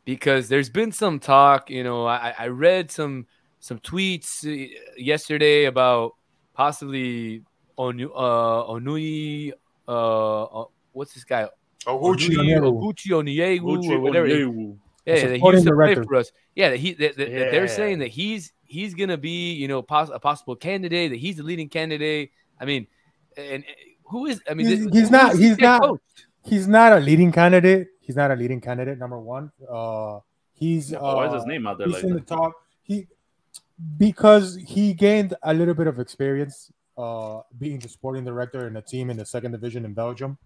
[0.05, 1.69] because there's been some talk.
[1.69, 3.25] You know, I, I read some
[3.59, 6.13] some tweets uh, yesterday about
[6.53, 7.43] possibly
[7.79, 9.53] Onu, uh, Onui.
[9.87, 11.47] Uh, uh, what's this guy?
[11.85, 14.27] Oguchi Onui- Oguchi Onyewu or whatever.
[14.27, 14.77] Onyewu.
[15.05, 16.31] Yeah, that he used to play for us.
[16.55, 19.81] Yeah, that he that, that- that they're saying that he's he's gonna be you know
[19.81, 21.11] pos- a possible candidate.
[21.11, 22.31] That he's the leading candidate.
[22.59, 22.87] I mean,
[23.35, 23.63] and and
[24.05, 24.41] who is?
[24.49, 26.27] I mean, He's- th- he's not- he's not- coached?
[26.45, 27.87] He's not a leading candidate.
[28.01, 28.97] He's not a leading candidate.
[28.97, 30.19] Number one, uh,
[30.53, 32.51] he's uh, Why is his name out there he's like in the top.
[32.83, 33.07] He
[33.97, 38.81] because he gained a little bit of experience uh, being the sporting director in a
[38.81, 40.37] team in the second division in Belgium.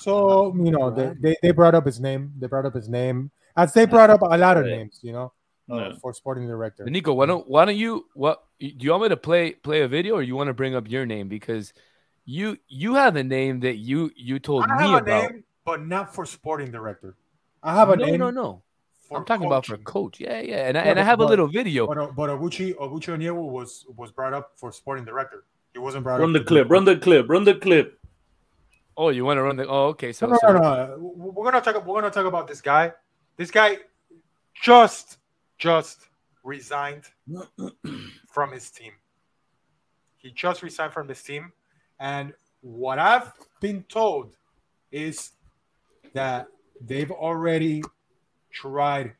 [0.00, 2.32] So you know they, they, they brought up his name.
[2.38, 5.00] They brought up his name as they brought up a lot of names.
[5.02, 5.32] You know,
[5.70, 5.92] uh, Yeah.
[6.00, 6.84] for sporting director.
[6.84, 9.88] Nico, why don't why don't you what do you want me to play play a
[9.88, 11.72] video or you want to bring up your name because
[12.26, 15.30] you you have a name that you you told I me have a about.
[15.32, 17.16] name, but not for sporting director.
[17.62, 18.20] I have a no, name.
[18.20, 18.62] no, no.
[19.08, 20.20] for I'm talking about for coach.
[20.20, 21.86] Yeah, yeah, and I, Yeah, and I but- have a little video.
[21.86, 25.44] But uh, but Oguchi Oguchi Onyewu was was brought up for sporting director.
[25.76, 26.40] He wasn't brought Run up.
[26.40, 28.00] the clip, run the clip, run the clip.
[28.96, 29.68] Oh, you want to run the?
[29.68, 30.10] Oh, okay.
[30.10, 30.96] So, No, no, so no, no.
[30.98, 31.84] We're gonna talk.
[31.86, 32.94] We're gonna talk about this guy.
[33.36, 33.76] This guy
[34.54, 35.18] just
[35.58, 36.08] just
[36.42, 37.04] resigned
[38.32, 38.92] from his team.
[40.16, 41.52] He just resigned from his team,
[42.00, 44.34] and what I've been told
[44.90, 45.32] is
[46.14, 46.46] that
[46.80, 47.82] they've already
[48.50, 49.12] tried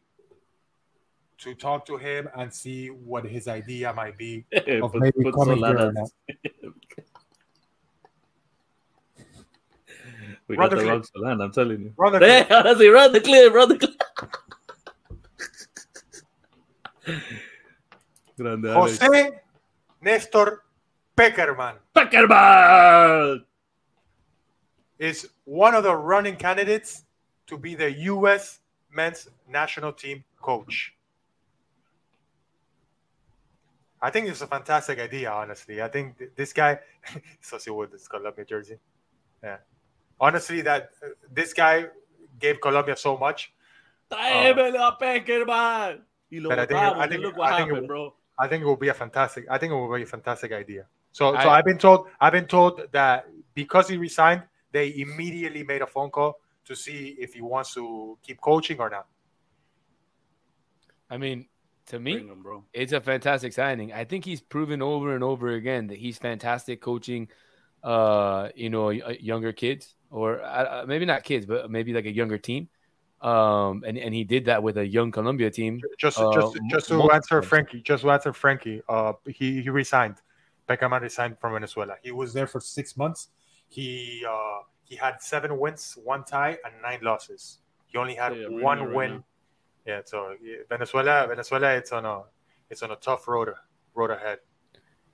[1.38, 4.44] to talk to him and see what his idea might be
[4.82, 5.92] of Put- maybe put coming here.
[10.48, 11.92] We Run got the wrong Solana, I'm telling you.
[11.96, 12.50] Run the Hey, clip.
[12.64, 14.02] ahora sí, run the clip, run the clip.
[18.68, 18.98] Alex.
[19.00, 19.30] Jose
[20.02, 20.62] Nestor
[21.16, 23.44] Pekerman Pekerman!
[24.98, 27.04] is one of the running candidates
[27.46, 28.60] to be the U.S.
[28.92, 30.94] men's national team coach.
[34.00, 35.80] I think it's a fantastic idea, honestly.
[35.82, 36.78] I think th- this guy,
[37.42, 38.78] associated with this Colombia jersey.
[39.42, 39.58] Yeah.
[40.20, 41.86] Honestly, that uh, this guy
[42.38, 43.52] gave Colombia so much.
[44.10, 46.00] Tráemelo a Pekerman!
[46.30, 48.14] Y lo But I think- I think- look what I think it happened, will- bro.
[48.38, 49.46] I think it will be a fantastic.
[49.50, 50.86] I think it will be a fantastic idea.
[51.12, 52.08] So, so I've been told.
[52.20, 54.42] I've been told that because he resigned,
[54.72, 58.90] they immediately made a phone call to see if he wants to keep coaching or
[58.90, 59.06] not.
[61.08, 61.46] I mean,
[61.86, 62.64] to me, him, bro.
[62.72, 63.92] it's a fantastic signing.
[63.92, 67.28] I think he's proven over and over again that he's fantastic coaching.
[67.82, 72.38] Uh, you know, younger kids, or uh, maybe not kids, but maybe like a younger
[72.38, 72.68] team.
[73.22, 75.80] Um, and and he did that with a young Colombia team.
[75.98, 77.48] Just, Uh, just, just to answer times.
[77.48, 77.80] Frankie.
[77.82, 78.82] Just to answer Frankie.
[78.88, 80.16] Uh, he he resigned.
[80.68, 81.94] Beckham resigned from Venezuela.
[82.02, 83.28] He was there for six months.
[83.68, 87.58] He uh he had seven wins, one tie, and nine losses.
[87.86, 89.10] He only had Yeah, bring one it right win.
[89.12, 89.24] now.
[89.86, 92.22] Yeah, so yeah, Venezuela, Venezuela, it's on a
[92.70, 93.50] it's on a tough road
[93.94, 94.38] road ahead.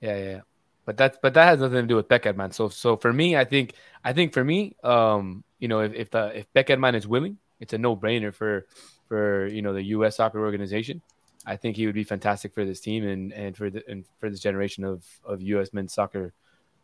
[0.01, 0.41] Yeah, yeah.
[0.85, 2.53] But that's but that has nothing to do with Pekerman.
[2.53, 6.11] So so for me, I think I think for me, um, you know, if if
[6.11, 8.67] the if Pekerman is willing, it's a no brainer for
[9.09, 10.17] for you know the U.S.
[10.17, 11.03] soccer organization.
[11.45, 14.31] I think he would be fantastic for this team and and for the and for
[14.31, 15.73] this generation of of U.S.
[15.73, 16.33] men's soccer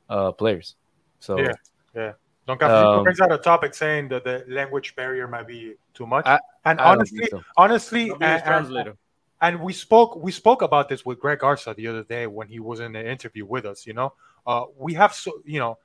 [0.09, 0.77] uh, players.
[1.21, 1.53] So Yeah,
[1.95, 2.13] yeah.
[2.49, 6.07] Don Cafecito Um, brings out a topic saying that the language barrier might be too
[6.07, 6.27] much.
[6.27, 7.43] I- and I honestly, so.
[7.59, 8.97] honestly, I'll be his and, and- translator.
[9.43, 12.59] and we spoke we spoke about this with Greg Garza the other day when he
[12.59, 13.87] was in an interview with us.
[13.87, 14.15] You know,
[14.47, 15.77] uh, we have so you know,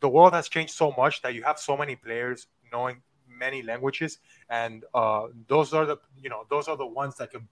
[0.00, 4.20] the world has changed so much that you have so many players knowing many languages,
[4.48, 7.46] and uh, those are the you know those are the ones that can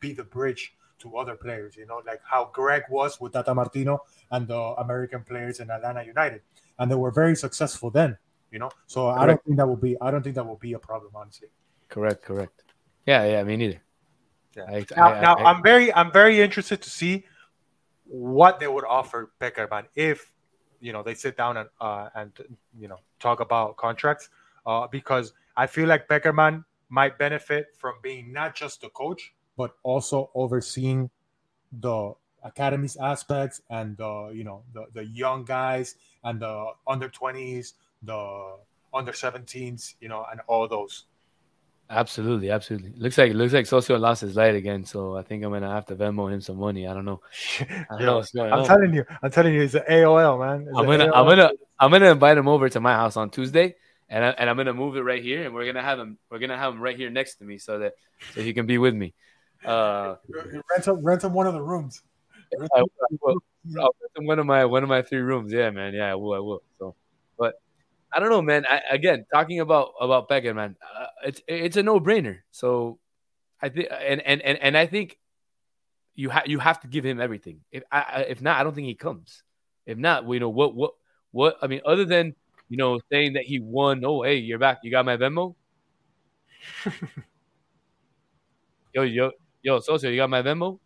[0.00, 1.76] be the bridge to other players.
[1.76, 6.04] You know, like how Greg was with Tata Martino and the American players in Atlanta
[6.04, 6.42] United,
[6.78, 8.16] and they were very successful then.
[8.50, 10.72] You know, so I don't think that will be I don't think that will be
[10.74, 11.48] a problem honestly.
[11.88, 12.62] correct, correct.
[13.06, 13.42] Yeah, yeah.
[13.44, 13.80] Me neither.
[14.56, 14.64] Yeah.
[14.68, 17.24] I, Now, I- now I- I'm very I'm very interested to see
[18.06, 20.32] what they would offer Pekerman if
[20.80, 22.32] you know they sit down and uh, and
[22.78, 24.28] you know talk about contracts
[24.64, 29.74] uh, because I feel like Pekerman might benefit from being not just the coach but
[29.82, 31.10] also overseeing
[31.80, 32.12] the
[32.44, 38.56] academy's aspects and the you know the, the young guys and the under 20s the
[38.94, 41.04] under 17s you know and all those
[41.88, 42.92] Absolutely, absolutely.
[42.96, 45.86] Looks like looks like Socio lost his light again, so I think I'm gonna have
[45.86, 46.84] to Venmo him some money.
[46.88, 47.20] I don't know.
[47.60, 48.66] I don't know what's going I'm on.
[48.66, 51.12] telling you I'm telling you it's an AOL man It's I'm gonna AOL.
[51.14, 53.76] I'm gonna I'm gonna invite him over to my house on Tuesday,
[54.08, 56.40] and I, and I'm gonna move it right here, and we're gonna have him we're
[56.40, 57.92] gonna have him right here next to me, so that
[58.34, 59.14] so he can be with me.
[59.66, 60.16] Uh,
[60.70, 62.02] rent him, rent him one of the rooms
[62.52, 62.82] I, I
[63.20, 63.38] will.
[63.78, 65.52] I'll put him one of my one of my three rooms.
[65.52, 65.94] Yeah, man.
[65.94, 66.34] Yeah, I will.
[66.34, 66.62] I will.
[66.78, 66.94] So,
[67.38, 67.54] but
[68.12, 68.64] I don't know, man.
[68.68, 72.38] I, again, talking about about Beckett, man, uh, it's it's a no brainer.
[72.50, 72.98] So,
[73.60, 75.18] I think, and and and and I think
[76.14, 77.60] you have you have to give him everything.
[77.70, 79.42] If I, I if not, I don't think he comes.
[79.84, 80.92] If not, you know what what
[81.32, 82.34] what I mean, other than
[82.68, 84.04] you know saying that he won.
[84.04, 84.78] Oh, hey, you're back.
[84.82, 85.56] You got my Venmo.
[88.94, 89.32] yo, yo,
[89.66, 90.78] yo, Socio, you got my Venmo?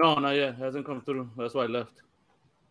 [0.00, 0.56] No, not yet.
[0.56, 1.30] Hasn't come through.
[1.36, 1.92] That's why I left.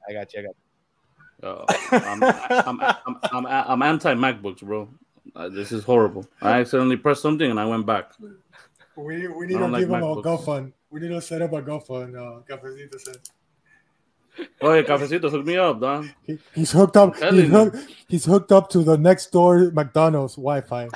[0.10, 0.40] I got you.
[0.40, 0.56] I got.
[0.56, 1.48] You.
[1.48, 4.90] Uh, I'm, I'm, I'm, I'm, I'm anti MacBooks, bro.
[5.36, 6.26] Uh, this is horrible.
[6.42, 8.14] I accidentally pressed something and I went back.
[8.96, 10.24] we, we need to like give him a MacBooks.
[10.24, 13.18] GoFund we need to set up a GoFund uh, Cafecito said.
[14.62, 16.08] Oh, yeah, Cafecito, hook me up, dog.
[16.24, 17.78] He, he's hooked up he's, hooked,
[18.08, 20.90] he's hooked up to the next door McDonald's Wi-Fi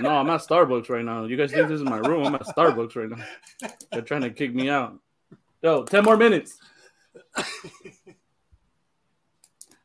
[0.00, 1.24] No, I'm at Starbucks right now.
[1.24, 2.26] You guys think this is my room?
[2.26, 3.70] I'm at Starbucks right now.
[3.92, 4.98] They're trying to kick me out.
[5.62, 6.58] Yo, 10 more minutes.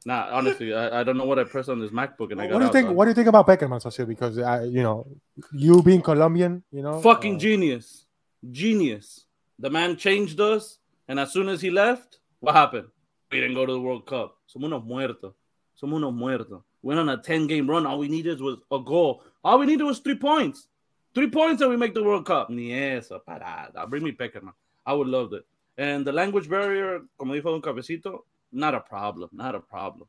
[0.05, 2.53] Nah, honestly, I, I don't know what I pressed on this MacBook and I got
[2.53, 2.95] what do you think dog.
[2.95, 4.05] what do you think about Pekerman Socio?
[4.05, 5.05] because uh, you know
[5.53, 8.05] you being Colombian you know Fucking uh, genius.
[8.49, 9.25] Genius.
[9.59, 12.87] The man changed us, and as soon as he left, what happened?
[13.31, 14.37] We didn't go to the World Cup.
[14.53, 15.33] Somos unos muertos.
[15.81, 16.61] Somos unos muertos.
[16.81, 17.85] Went on a 10 game run.
[17.85, 19.23] All we needed was a goal.
[19.43, 20.67] All we needed was three points.
[21.13, 22.49] Three points and we make the World Cup.
[22.49, 23.89] Ni eso, parada.
[23.89, 24.53] Bring me Pekerman.
[24.85, 25.45] I would love it.
[25.77, 28.19] And the language barrier, como dijo Don Cafecito,
[28.51, 29.29] not a problem.
[29.31, 30.07] Not a problem.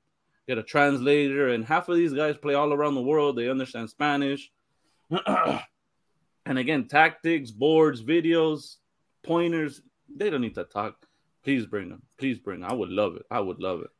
[0.49, 3.37] Get a translator, and half of these guys play all around the world.
[3.37, 4.51] They understand Spanish.
[5.11, 8.79] and again, tactics, boards, videos,
[9.23, 9.81] pointers.
[10.15, 11.07] They don't need to talk.
[11.43, 12.03] Please bring them.
[12.19, 12.71] Please bring them.
[12.71, 13.27] I would love it.
[13.31, 13.91] I would love it.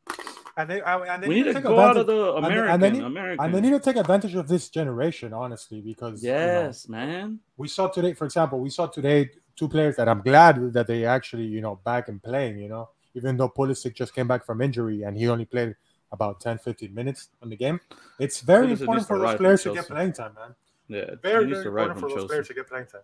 [0.55, 2.49] and they, I- and they We need to take go out of the and they-
[2.49, 2.73] American.
[2.73, 3.45] and they need- American.
[3.45, 7.39] and they need to take advantage of this generation honestly because you know, yes, man.
[7.57, 11.05] we saw today, for example, we saw today two players that I'm glad that they
[11.05, 14.61] actually, you know, back and playing, you know, even though Pulisic just came back from
[14.61, 15.75] injury and he only played
[16.11, 17.79] about 10, 15 minutes on the game.
[18.19, 20.53] It's very important for those players to get playing time, man.
[20.87, 23.01] Yeah, very very important for those players to get playing time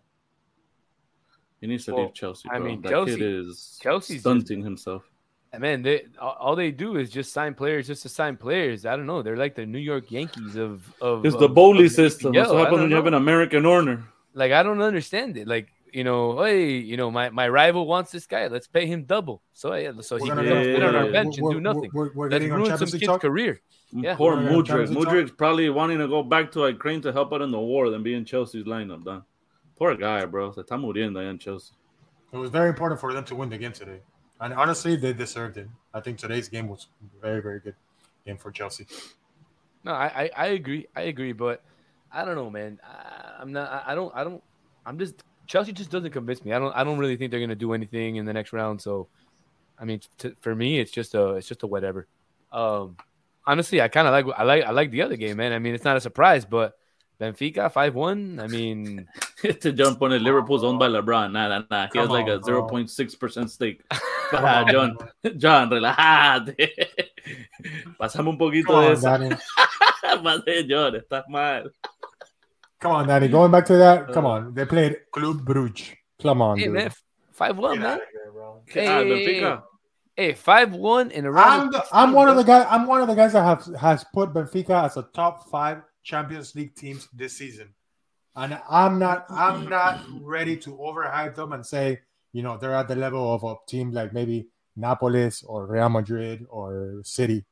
[1.62, 2.50] He needs to Well, leave Chelsea.
[2.50, 2.68] I Bro.
[2.68, 5.04] mean, that Chelsea- kid is Chelsea's stunting himself.
[5.52, 8.86] And man, they all all they do is just sign players, just to sign players.
[8.86, 9.22] I don't know.
[9.24, 11.26] They're like the New York Yankees of of.
[11.26, 12.34] It's of- the of Boehly system.
[12.34, 12.36] EPL.
[12.36, 14.04] That's what I happens when you have an American owner.
[14.36, 15.48] Like I don't understand it.
[15.48, 18.46] Like you know, hey, you know, my, my rival wants this guy.
[18.46, 19.42] Let's pay him double.
[19.54, 21.90] So yeah, so he can come get- sit on our we're- bench and do nothing.
[21.92, 23.22] We're, we're Let's getting on ruin some kid's talk.
[23.22, 23.60] career.
[23.96, 24.16] Mm, yeah.
[24.16, 24.66] Poor We're gonna Mudryk.
[24.68, 25.14] Champions League talk.
[25.16, 28.04] Mudryk's probably wanting to go back to Ukraine to help out in the war than
[28.04, 29.24] be in Chelsea's lineup, done.
[29.80, 30.52] Poor guy, bro.
[30.52, 31.74] Se está muriendo allá en Chelsea.
[32.32, 34.02] It was very important for them to win the game today.
[34.42, 35.68] And honestly, they deserved it.
[35.94, 36.88] I think today's game was
[37.22, 37.76] very, very good
[38.26, 38.86] game for Chelsea.
[39.84, 40.88] No, I, I I agree.
[40.96, 41.64] I agree, but
[42.12, 42.80] I don't know, man.
[42.84, 43.72] I, I'm not.
[43.72, 44.14] I, I don't.
[44.16, 44.44] I don't.
[44.86, 46.54] I'm just Chelsea just doesn't convince me.
[46.54, 46.76] I don't.
[46.76, 48.82] I don't really think they're gonna do anything in the next round.
[48.82, 49.08] So,
[49.80, 51.36] I mean, t- for me, it's just a.
[51.36, 52.08] It's just a whatever.
[52.52, 52.98] Um,
[53.46, 54.26] honestly, I kind of like.
[54.38, 54.64] I like.
[54.64, 55.54] I like the other game, man.
[55.54, 56.78] I mean, it's not a surprise, but
[57.20, 58.40] Benfica five one.
[58.40, 59.08] I mean,
[59.44, 61.32] to jump on it, Liverpool's owned by LeBron.
[61.34, 61.88] Nah, nah, nah.
[61.92, 62.68] He has Come like a on, bro.
[62.68, 63.82] 0.6% stake.
[64.32, 64.96] Ah, John,
[65.38, 66.70] John, relájate.
[68.00, 69.02] Pasame un poquito Come de on, eso.
[69.18, 69.30] Danny.
[70.24, 71.72] Pasé, John, estás mal.
[72.80, 73.28] Come on, Danny.
[73.28, 74.12] Going back to that.
[74.14, 74.54] Come on.
[74.54, 75.96] They played Club Brugge.
[76.22, 76.74] Come on, hey dude.
[76.74, 76.92] man,
[77.32, 77.92] five one Get man.
[77.94, 78.62] outta here, bro.
[78.68, 79.64] Hey, Ah, hey, Benfica.
[80.16, 81.74] Hey, five one in a I'm, round.
[81.74, 82.68] the, I'm one of the guys.
[82.70, 86.56] I'm one of the guys that have has put Benfica as a top five Champions
[86.56, 87.68] League teams this season,
[88.36, 89.26] and I'm not.
[89.30, 90.02] I'm not
[90.36, 91.86] ready to overhype them and say
[92.34, 94.48] you know they're at the level of a team like maybe
[94.78, 97.46] Napolis or Real Madrid or City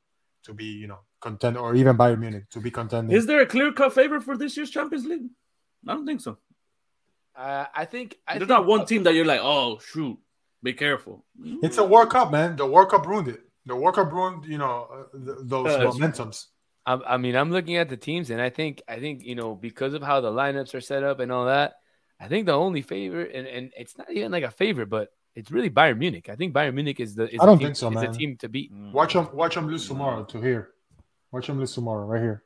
[0.45, 3.15] to be you know content or even Bayern Munich to be contending.
[3.15, 5.27] Is there a clear cut favorite for this year's Champions League?
[5.87, 6.37] I don't think so.
[7.35, 10.17] Uh, I think I There's think, not one team that you're like, oh, shoot,
[10.63, 11.23] be careful.
[11.61, 12.55] It's a World Cup, man.
[12.55, 13.41] The World Cup ruined it.
[13.67, 16.47] The World Cup ruined you know uh, th- those Uh, it's- momentums.
[16.87, 19.53] I, I mean, I'm looking at the teams, and I think I think you know
[19.53, 21.73] because of how the lineups are set up and all that.
[22.19, 25.51] I think the only favorite, and, and it's not even like a favorite, but it's
[25.51, 26.29] really Bayern Munich.
[26.29, 28.11] I think Bayern Munich is the is I don't the team, think so, man.
[28.11, 28.73] the team to beat.
[28.73, 28.93] Mm.
[28.93, 29.29] Watch them.
[29.33, 30.69] Watch them lose tomorrow to here.
[31.31, 32.43] Watch them lose tomorrow right here.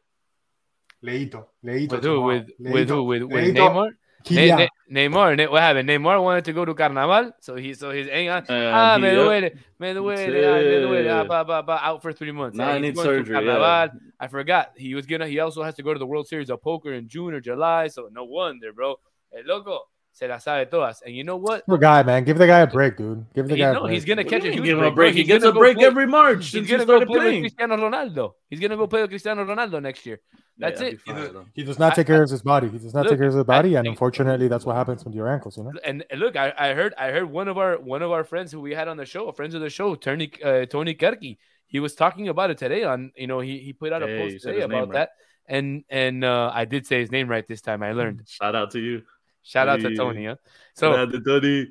[1.03, 1.45] Leito.
[1.63, 1.91] Leito.
[1.91, 2.15] With who?
[2.15, 2.25] tomorrow.
[2.25, 3.03] With with who?
[3.03, 3.55] With, with Leito.
[3.55, 3.91] Neymar?
[4.29, 4.57] Ne- Kylian.
[4.57, 5.35] Ne- Neymar.
[5.37, 5.89] Ne- what happened?
[5.89, 8.43] Neymar wanted to go to Carnaval, so he so his hang on.
[8.49, 9.17] Uh, ah, he- me yep.
[9.17, 11.23] duele, me duele, ah, me duele, ah, Yeah.
[11.23, 12.57] ba, ba, ba, out for three months.
[12.57, 13.45] Now Yeah, I need going to surgery.
[13.45, 13.87] Yeah.
[14.19, 15.27] I forgot he was gonna.
[15.27, 17.87] He also has to go to the World Series of Poker in June or July.
[17.87, 18.99] So no wonder, bro.
[19.33, 19.79] El loco
[20.11, 21.01] se la sabe todas.
[21.03, 21.65] And you know what?
[21.65, 22.23] Poor guy, man.
[22.23, 23.25] Give the guy a break, dude.
[23.33, 23.93] Give the He, guy a no, break.
[23.93, 25.13] he's gonna catch you a mean huge give him a break.
[25.13, 26.93] He He's gets gonna a go break play- every March He's since he gonna go
[26.97, 27.41] started play with playing.
[27.43, 28.33] Cristiano Ronaldo.
[28.49, 30.19] He's gonna go play with Cristiano Ronaldo next year.
[30.57, 31.01] That's Yeah, it.
[31.01, 31.45] fine.
[31.53, 32.67] He does not take care of his body.
[32.69, 35.03] He does not Look, take care of his body, I and unfortunately, that's what happens
[35.05, 35.57] with your ankles.
[35.57, 35.71] You know.
[35.83, 38.51] and and look, I, I heard I heard one of our one of our friends
[38.51, 41.79] who we had on the show, friends of the show, Tony uh, Tony Kerky, he
[41.79, 42.83] was talking about it today.
[42.83, 44.93] On you know he he put out a Hey, post said today about right.
[44.93, 45.09] that,
[45.47, 47.81] and and uh, I did say his name right this time.
[47.81, 48.21] I learned.
[48.27, 49.01] Shout out to you.
[49.43, 49.95] Shout out to Hey.
[49.95, 50.25] Tony.
[50.25, 50.35] Huh?
[50.35, 50.39] Shout
[50.75, 51.67] So, out to Tony.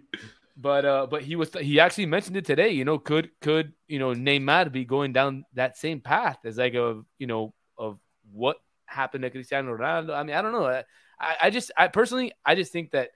[0.56, 2.70] but uh, but he was he actually mentioned it today.
[2.70, 6.74] You know, could could you know Neymar be going down that same path as like
[6.74, 7.98] a you know of
[8.32, 8.56] what
[8.86, 10.14] happened to Cristiano Ronaldo?
[10.14, 10.66] I mean, I don't know.
[10.66, 13.10] I, I just I personally I just think that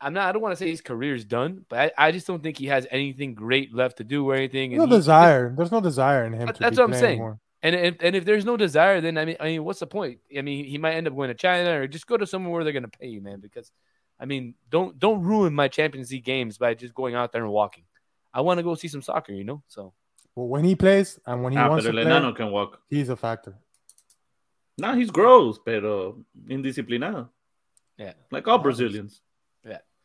[0.00, 2.42] I'm not I don't want to say his career's done, but I, I just don't
[2.42, 4.76] think he has anything great left to do or anything.
[4.76, 5.54] No he- desire.
[5.56, 6.46] There's no desire in him.
[6.46, 7.18] That- to that's be what I'm saying.
[7.18, 7.38] more.
[7.64, 10.18] And if, and if there's no desire, then I mean, I mean, what's the point?
[10.36, 12.64] I mean, he might end up going to China or just go to somewhere where
[12.64, 13.38] they're going to pay you, man.
[13.40, 13.70] Because,
[14.18, 17.52] I mean, don't don't ruin my Champions League games by just going out there and
[17.52, 17.84] walking.
[18.34, 19.62] I want to go see some soccer, you know.
[19.68, 19.92] So
[20.34, 22.80] But when he plays and when he Ah, wants to el play, enano can walk.
[22.90, 23.54] he's a factor.
[24.78, 26.16] Nah, he's gross, pero
[26.48, 27.28] indisciplinado.
[27.98, 28.14] Yeah.
[28.30, 29.20] Like all Brazilians.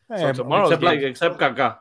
[0.09, 1.79] Hey, tomorrow's Except like except Kaká.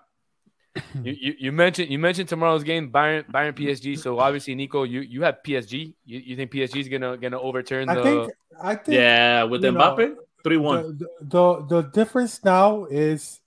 [1.03, 3.99] You, you you mentioned you mentioned tomorrow's game, Bayern Bayern PSG.
[3.99, 5.95] So obviously, Nico, you you have PSG.
[6.05, 8.01] You, you think PSG is gonna gonna overturn the?
[8.01, 8.31] I think.
[8.63, 8.95] I think.
[8.97, 10.99] Yeah, with Mbappe, three one.
[10.99, 13.41] The, the the difference now is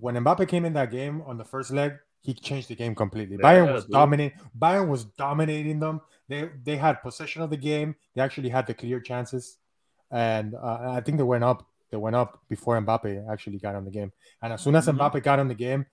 [0.00, 3.36] when Mbappe came in that game on the first leg, he changed the game completely.
[3.36, 4.38] Yeah, Bayern was dominating.
[4.58, 6.00] Bayern was dominating them.
[6.28, 7.96] They they had possession of the game.
[8.14, 9.58] They actually had the clear chances,
[10.10, 11.66] and uh, I think they went up.
[11.90, 14.12] They went up before Mbappe actually got on the game.
[14.42, 14.98] And as soon as Mhm.
[14.98, 15.86] Mbappe got on the game,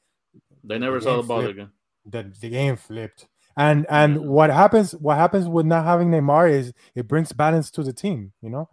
[0.68, 1.54] They never the saw the ball flipped.
[1.58, 1.72] again.
[2.06, 3.28] the, the game flipped.
[3.58, 7.84] And and what happens what happens with not having Neymar is it brings balance to
[7.84, 8.70] the team, you know.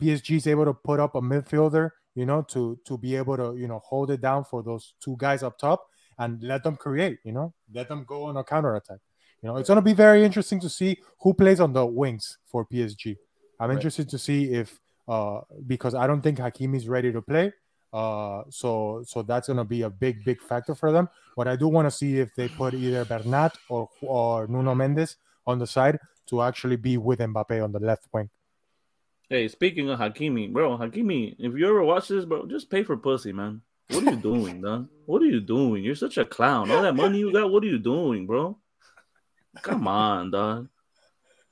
[0.00, 3.54] PSG is able to put up a midfielder, you know, to to be able to,
[3.56, 5.84] you know, hold it down for those two guys up top
[6.18, 8.98] and let them create, you know, let them go on a counter attack.
[9.42, 12.38] You know, it's going to be very interesting to see who plays on the wings
[12.46, 13.16] for PSG.
[13.60, 13.74] I'm Right.
[13.76, 17.52] interested to see if uh because I don't think Hakimi's ready to play.
[17.94, 21.08] Uh, so so that's gonna be a big big factor for them.
[21.36, 25.16] But I do want to see if they put either Bernat or or Nuno Mendes
[25.46, 28.28] on the side to actually be with Mbappe on the left wing.
[29.28, 32.96] Hey, speaking of Hakimi, bro, Hakimi, if you ever watch this, bro, just pay for
[32.96, 33.62] pussy, man.
[33.88, 34.88] What are you doing, dog?
[35.06, 35.84] What are you doing?
[35.84, 36.70] You're such a clown.
[36.70, 38.58] All that money you got, what are you doing, bro?
[39.62, 40.68] Come on, dog.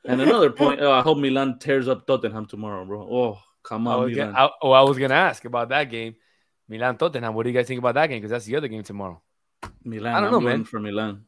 [0.04, 3.02] And another point, oh, I hope Milan tears up Tottenham tomorrow, bro.
[3.02, 4.32] Oh, come on, was Milan.
[4.32, 6.16] gonna, I, oh, I was gonna ask about that game,
[6.68, 7.34] Milan Tottenham.
[7.34, 8.18] What do you guys think about that game?
[8.18, 9.20] Because that's the other game tomorrow.
[9.84, 10.14] Milan.
[10.14, 10.64] I don't I'm know, going man.
[10.64, 11.24] For Milan.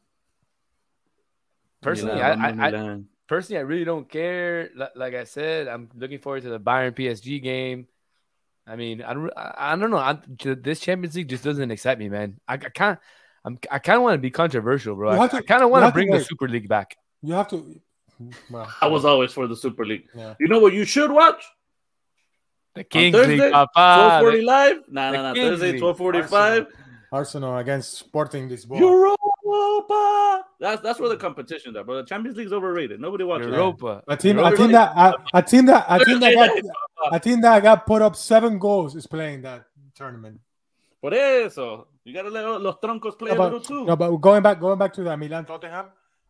[1.81, 4.69] Personally, Milan, I, I'm I, I personally I really don't care.
[4.95, 7.87] Like I said, I'm looking forward to the Bayern PSG game.
[8.67, 9.97] I mean, I don't, I, I don't know.
[9.97, 10.17] I,
[10.55, 12.39] this Champions League just doesn't excite me, man.
[12.47, 12.99] I, I can't.
[13.43, 15.11] I'm, I kind of want to be controversial, bro.
[15.11, 16.23] I, have to- I kind of want to have to bring the.
[16.23, 16.97] Super League back.
[17.21, 17.79] You have to.
[18.49, 20.07] Well, I was always for the Super League.
[20.15, 20.33] Yeah.
[20.39, 21.43] You know what you should watch?
[22.75, 24.21] The On Kings League, Thursday, papa.
[24.21, 24.77] 1240 live?
[24.89, 25.33] Nah, the nah, nah.
[25.33, 26.67] Thursday, 1245.
[27.11, 28.79] Arsenal against Sporting Lisboa.
[28.79, 30.43] Europa.
[30.59, 31.95] That's that's where the competition's at, bro.
[31.97, 32.99] The Champions League's overrated.
[32.99, 33.55] Nobody watches that.
[33.55, 34.03] Europa.
[34.09, 37.41] A team, a team that, a, a team that, a team that got, a team
[37.41, 39.65] that got put up seven goals is playing that
[39.95, 40.41] tournament.
[41.01, 43.85] Por eso, you gotta let los troncos play No, a but, little too.
[43.85, 45.85] no, but going back, going back to that Milan Tottenham.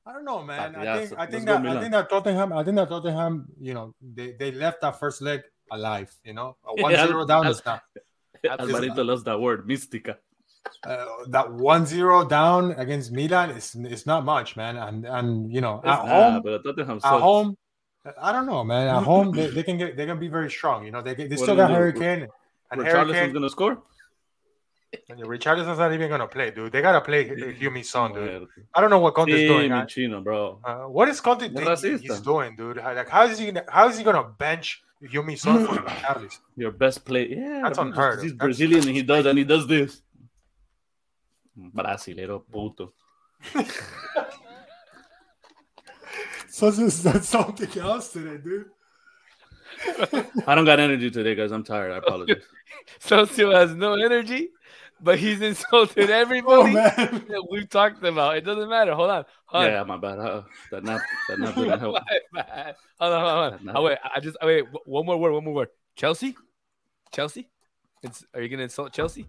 [0.05, 0.75] I don't know, man.
[0.75, 1.07] I Partidazo.
[1.07, 4.33] think, I think that, I think that Tottenham, I think that Tottenham, you know, they,
[4.33, 5.41] they left that first leg
[5.71, 6.13] alive.
[6.23, 7.81] You know, one Yeah, zero down Al- is not.
[8.45, 10.17] Alvarito loves that word, mística.
[10.83, 14.77] Uh, that one zero down against Milan is it's not much, man.
[14.77, 17.21] And and you know, It's at not, home, but Tottenham at sucks.
[17.21, 17.57] home,
[18.21, 18.87] I don't know, man.
[18.87, 20.85] At home, they, they can get they can be very strong.
[20.85, 21.79] You know, they they What still got they do?
[21.79, 22.27] Harry Kane.
[22.71, 23.77] And Harry Richarlison's gonna score.
[25.09, 26.71] And Richarlison's not even gonna play, dude.
[26.71, 28.47] They gotta play Hume Son, dude.
[28.73, 29.69] I don't know what Conte's Sí, doing.
[29.71, 30.59] mi I- chino, bro.
[30.63, 32.77] Uh, what is Conte he's doing, dude?
[32.77, 33.51] Like, how is he?
[33.69, 36.39] How is he gonna bench Hume Son for Charles?
[36.55, 37.29] Your best play.
[37.29, 38.23] Yeah, That's because unheard of.
[38.23, 40.01] He's That's- Brazilian and he does and he does this.
[41.57, 42.93] Brasilero puto.
[46.49, 48.69] so this that's something else today, dude.
[50.47, 51.51] I don't got energy today, guys.
[51.51, 51.91] I'm tired.
[51.91, 52.43] I apologize.
[52.99, 54.49] Socio has no energy,
[55.01, 56.95] but he's insulted Oh everybody man,
[57.29, 58.37] that we've talked about.
[58.37, 58.93] It doesn't matter.
[58.93, 59.25] Hold on.
[59.45, 59.71] Hold on.
[59.71, 60.19] yeah, my bad.
[60.19, 61.97] Uh, that nap, that nap didn't help.
[62.31, 62.75] My bad.
[62.99, 63.77] Hold on, hold on, hold on.
[63.77, 64.65] Oh, wait, I just oh, wait.
[64.85, 65.33] One more word.
[65.33, 65.69] One more word.
[65.95, 66.35] Chelsea.
[67.11, 67.49] Chelsea.
[68.03, 69.27] It's, are you gonna insult Chelsea?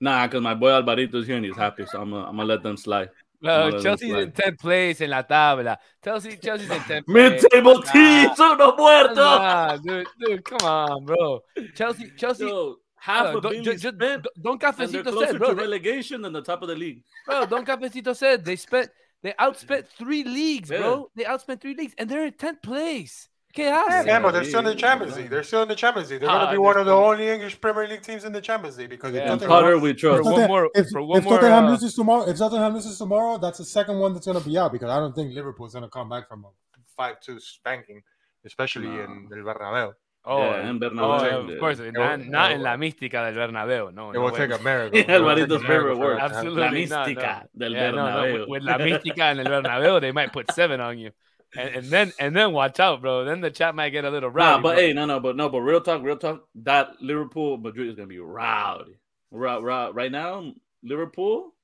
[0.00, 2.62] Nah, because my boy Alvarito's here and he's happy, so I'm gonna, I'm gonna let
[2.62, 3.10] them slide.
[3.40, 5.76] No, No, no, Chelsea's no, in tenth place in la tabla.
[6.04, 7.08] Chelsea, Chelsea's in tenth.
[7.08, 9.14] Mid-table teams, uno muerto.
[9.14, 11.40] Nah, dude, dude, come on, bro.
[11.74, 12.46] Chelsea, Chelsea.
[12.46, 15.38] Yo, half uh, of don't, Billy just, just, spent, don't and they're Cafecito closer said,
[15.38, 15.48] bro.
[15.50, 17.02] to relegation than the top of the league.
[17.26, 18.90] bro, Don Cafecito said they spent
[19.22, 20.78] they outspent three leagues, Yeah.
[20.78, 21.10] bro.
[21.16, 23.28] They outspent three leagues, and they're in tenth place.
[23.54, 24.06] ¿Qué Yeah, hace?
[24.06, 25.16] man, but they're still in the Champions.
[25.16, 25.30] League.
[25.30, 26.20] They're still in the Champions League.
[26.20, 28.76] They're Ah, gonna be one of the only English Premier League teams in the Champions
[28.78, 30.22] League because Yeah, if And Tottenham- Potter, we trust.
[30.22, 32.98] For one more- if, for one if more, Tottenham uh, loses tomorrow, if Tottenham loses
[32.98, 35.88] tomorrow, that's the second one that's gonna be out because I don't think Liverpool's gonna
[35.88, 36.48] come back from a
[36.96, 38.02] five-two spanking,
[38.44, 39.00] especially No.
[39.04, 39.94] in El Bernabeu.
[40.24, 41.54] Oh, Yeah, and oh, Bernabeu.
[41.54, 43.94] of course, will- not, not in la mística del Bernabéu.
[43.94, 44.36] No, It no will way.
[44.46, 44.98] take a miracle.
[44.98, 46.18] Yeah, It will take Alvarito's a favorite word.
[46.18, 46.34] that to.
[46.36, 47.58] Absolutely La mística no.
[47.58, 48.32] del Yeah, no, no, Bernabéu.
[48.40, 51.12] with, with la mística en el Bernabéu, they might put seven on you,
[51.56, 53.24] and, and then and then watch out, bro.
[53.24, 54.56] Then the chat might get a little rowdy.
[54.56, 54.82] Nah, but bro.
[54.82, 56.44] hey, no, no, but no, but real talk, real talk.
[56.56, 58.98] That Liverpool Madrid is gonna be rowdy.
[59.30, 60.52] Ra- ra- right now,
[60.82, 61.54] Liverpool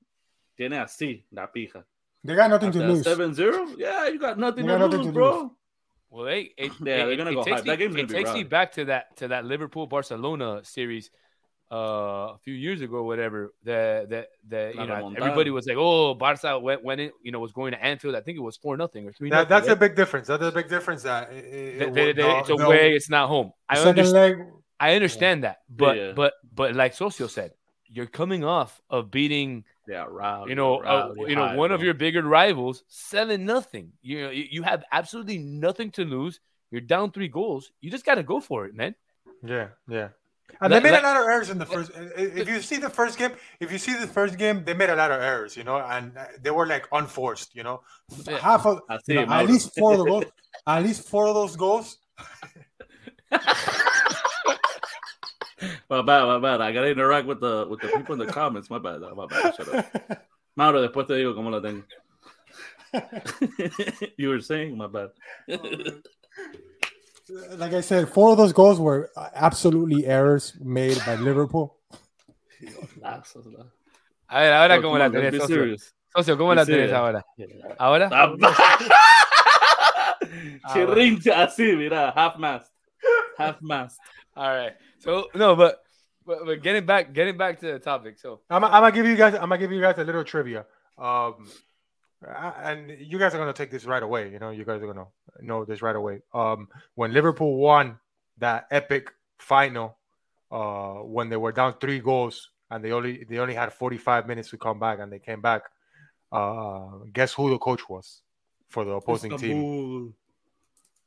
[0.57, 1.83] tiene así la pija.
[2.23, 3.03] They got nothing to lose.
[3.05, 3.75] 7-0?
[3.77, 5.51] Yeah, you got nothing to got nothing lose, bro.
[6.15, 7.63] Well, they it, Yeah, it, they're gonna it go takes high.
[7.63, 10.61] me, That game's gonna it be takes me back to that to that Liverpool Barcelona
[10.63, 11.11] series
[11.71, 11.75] uh,
[12.35, 13.53] a few years ago, whatever.
[13.63, 15.17] The the the you know remontada.
[15.17, 18.15] everybody was like, oh, Barca went went in, you know, was going to Anfield.
[18.15, 19.29] I think it was four nothing or three.
[19.29, 20.27] That, that's a big difference.
[20.27, 21.03] That's a big difference.
[21.03, 23.51] That it, it, They- they- would- it's the- away, it's not home.
[23.67, 24.39] I Second understand.
[24.39, 24.47] leg,
[24.79, 26.11] I understand that, but Yeah.
[26.15, 27.51] but but like Socio said,
[27.89, 30.49] you're coming off of beating Yeah, rowdy.
[30.49, 33.91] you know uh, you know high, one of your bigger rivals seven nothing.
[34.01, 36.39] You know you you have absolutely nothing to lose.
[36.71, 37.71] You're down three goals.
[37.81, 38.95] You just got to go for it, man.
[39.43, 40.09] Yeah, yeah.
[40.61, 41.91] And Let- they made let- a lot of errors in the first.
[42.17, 44.95] If you see the first game, if you see the first game, they made a
[44.95, 47.81] lot of errors, you know, and uh, they were like unforced, you know.
[48.27, 48.37] Yeah.
[48.39, 50.25] half of you know, at least four of the goals,
[50.67, 51.97] at least four of those goals.
[55.89, 56.61] My bad, my bad.
[56.61, 58.69] I gotta interact with the with the people in the comments.
[58.69, 59.55] My bad, my bad.
[59.55, 59.85] Shut up.
[60.55, 61.83] Mauro, después te digo cómo la tengo.
[64.17, 65.09] you were saying, my bad.
[67.57, 71.77] like I said, four of those goals were absolutely errors made by Liverpool.
[73.01, 73.45] Lazos,
[74.29, 75.47] A ver, ahora cómo la on, tenés, Socio.
[75.55, 75.93] serious.
[76.15, 76.93] Socio, ¿cómo Be la tenés serious.
[76.93, 77.25] ahora?
[77.77, 78.09] ¿Ahora?
[78.11, 78.33] Ah,
[80.63, 82.73] ah, Chirrincha así, mira, half mast.
[83.37, 83.99] Half mast.
[84.35, 84.73] All right.
[84.99, 85.83] So no, but,
[86.25, 88.17] but but getting back getting back to the topic.
[88.19, 89.33] So I'm, I'm gonna give you guys.
[89.33, 90.65] I'm gonna give you guys a little trivia.
[90.97, 91.47] Um,
[92.27, 94.31] I- and you guys are gonna take this right away.
[94.31, 95.07] You know, you guys are gonna
[95.41, 96.21] know this right away.
[96.33, 97.99] Um, when Liverpool won
[98.39, 99.97] that epic final,
[100.51, 104.49] uh, when they were down three goals and they only they only had 45 minutes
[104.49, 105.63] to come back, and they came back.
[106.31, 108.21] Uh, guess who the coach was
[108.67, 110.13] for the opposing team?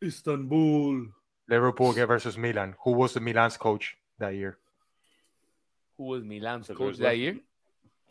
[0.02, 1.06] Istanbul.
[1.48, 2.74] Liverpool versus Milan.
[2.84, 4.58] Who was the Milan's coach that year?
[5.96, 7.38] who was Milan's That's coach that year?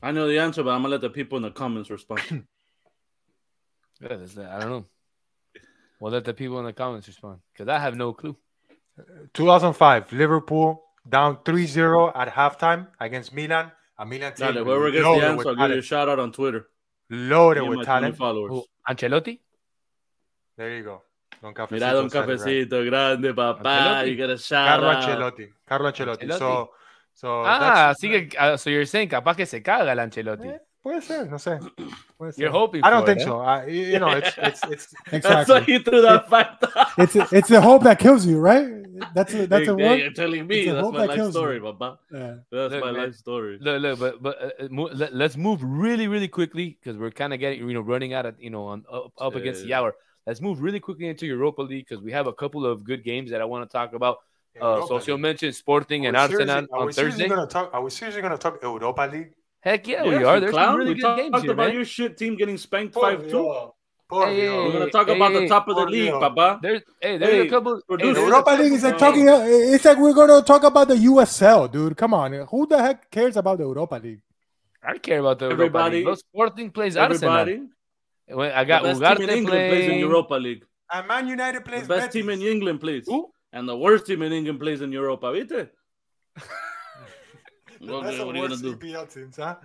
[0.04, 2.22] I know the answer, but I'm gonna let the people in the comments respond.
[4.00, 4.86] Yeah, that's- I don't know.
[6.00, 8.36] We'll let the people in the comments respond because I have no clue.
[9.34, 13.72] 2005, Liverpool down 3-0 at halftime against Milan.
[13.98, 16.10] A Milan team Dale, whoever gets loaded the with answer, I'll give you a shout
[16.10, 16.68] out on Twitter.
[17.10, 18.18] Loaded Me with my 20 talent.
[18.18, 18.50] followers.
[18.52, 19.40] Who, Ancelotti?
[20.58, 21.02] There you go.
[21.42, 22.40] Don Cafecito Mira, Don said right.
[22.40, 23.64] Cafecito, grande, papá.
[23.64, 24.10] Ancelotti.
[24.10, 25.04] You get a shout Carlo out.
[25.04, 25.50] Ancelotti.
[25.68, 26.24] Carlo Ancelotti.
[26.26, 26.38] Ancelotti.
[26.40, 26.70] So,
[27.14, 30.48] So Ah, así que, ah, so you're saying capaz que se caga el Ancelotti.
[30.50, 31.60] Eh, puede ser, no sé.
[32.18, 32.42] Puede ser.
[32.42, 33.26] You're hoping I don't for think it, eh?
[33.26, 33.40] so.
[33.42, 35.74] I, you you know, it's it's it's That's why Exactly.
[35.74, 36.64] he threw that fact.
[36.76, 36.88] out.
[36.98, 38.68] it's it's the hope that kills you, right?
[39.16, 40.00] That's a, that's Hey, a hey, word.
[40.00, 41.40] You're telling me that's my that life kills you.
[41.42, 42.00] story, Papa.
[42.12, 42.36] Yeah.
[42.52, 43.02] That's Look, my man.
[43.04, 43.58] life story.
[43.62, 47.12] Look, look, but but uh, uh, mo- let, let's move really, really quickly because we're
[47.12, 49.70] kind of getting, you know, running out of, you know, on up, up against the
[49.70, 49.80] Yeah.
[49.82, 49.96] hour.
[50.28, 53.32] Let's move really quickly into Europa League because we have a couple of good games
[53.32, 54.18] that I want to talk about.
[54.62, 55.22] Uh, Europa Socio League.
[55.22, 57.36] mentioned Sporting Are and Arsenal seriously- are on we seriously Thursday.
[57.36, 59.32] Gonna talk, are we seriously going to talk Europa League?
[59.62, 60.40] Heck yeah, Yes, we are.
[60.40, 60.68] There's clown.
[60.74, 61.76] some really we good talked games here, about man.
[61.76, 63.30] your shit team getting spanked five two.
[63.30, 63.72] Dios.
[64.10, 66.60] Por Hey, We're gonna talk hey, about hey, the top of the por league, Papa.
[66.62, 67.76] There's, hey, there's Hey, a couple.
[67.76, 68.22] Hey, producer.
[68.22, 69.26] Europa League is like talking.
[69.30, 71.98] It's like we're going to talk about the USL, dude.
[71.98, 74.22] Come on, who the heck cares about the Europa League?
[74.82, 76.06] I care about the Europa League.
[76.06, 77.68] Bro, Sporting plays Arsenal.
[78.30, 80.00] Everybody, When I the got best Ugarte team in England plays in.
[80.00, 80.66] Europa League.
[80.92, 83.06] And Man United The plays best team in England plays.
[83.08, 83.32] Who?
[83.54, 85.70] And the worst team in England plays in Europa, ¿viste?
[87.80, 88.76] What, That's the what are you gonna worst do?
[88.76, 89.56] EPL teams, huh?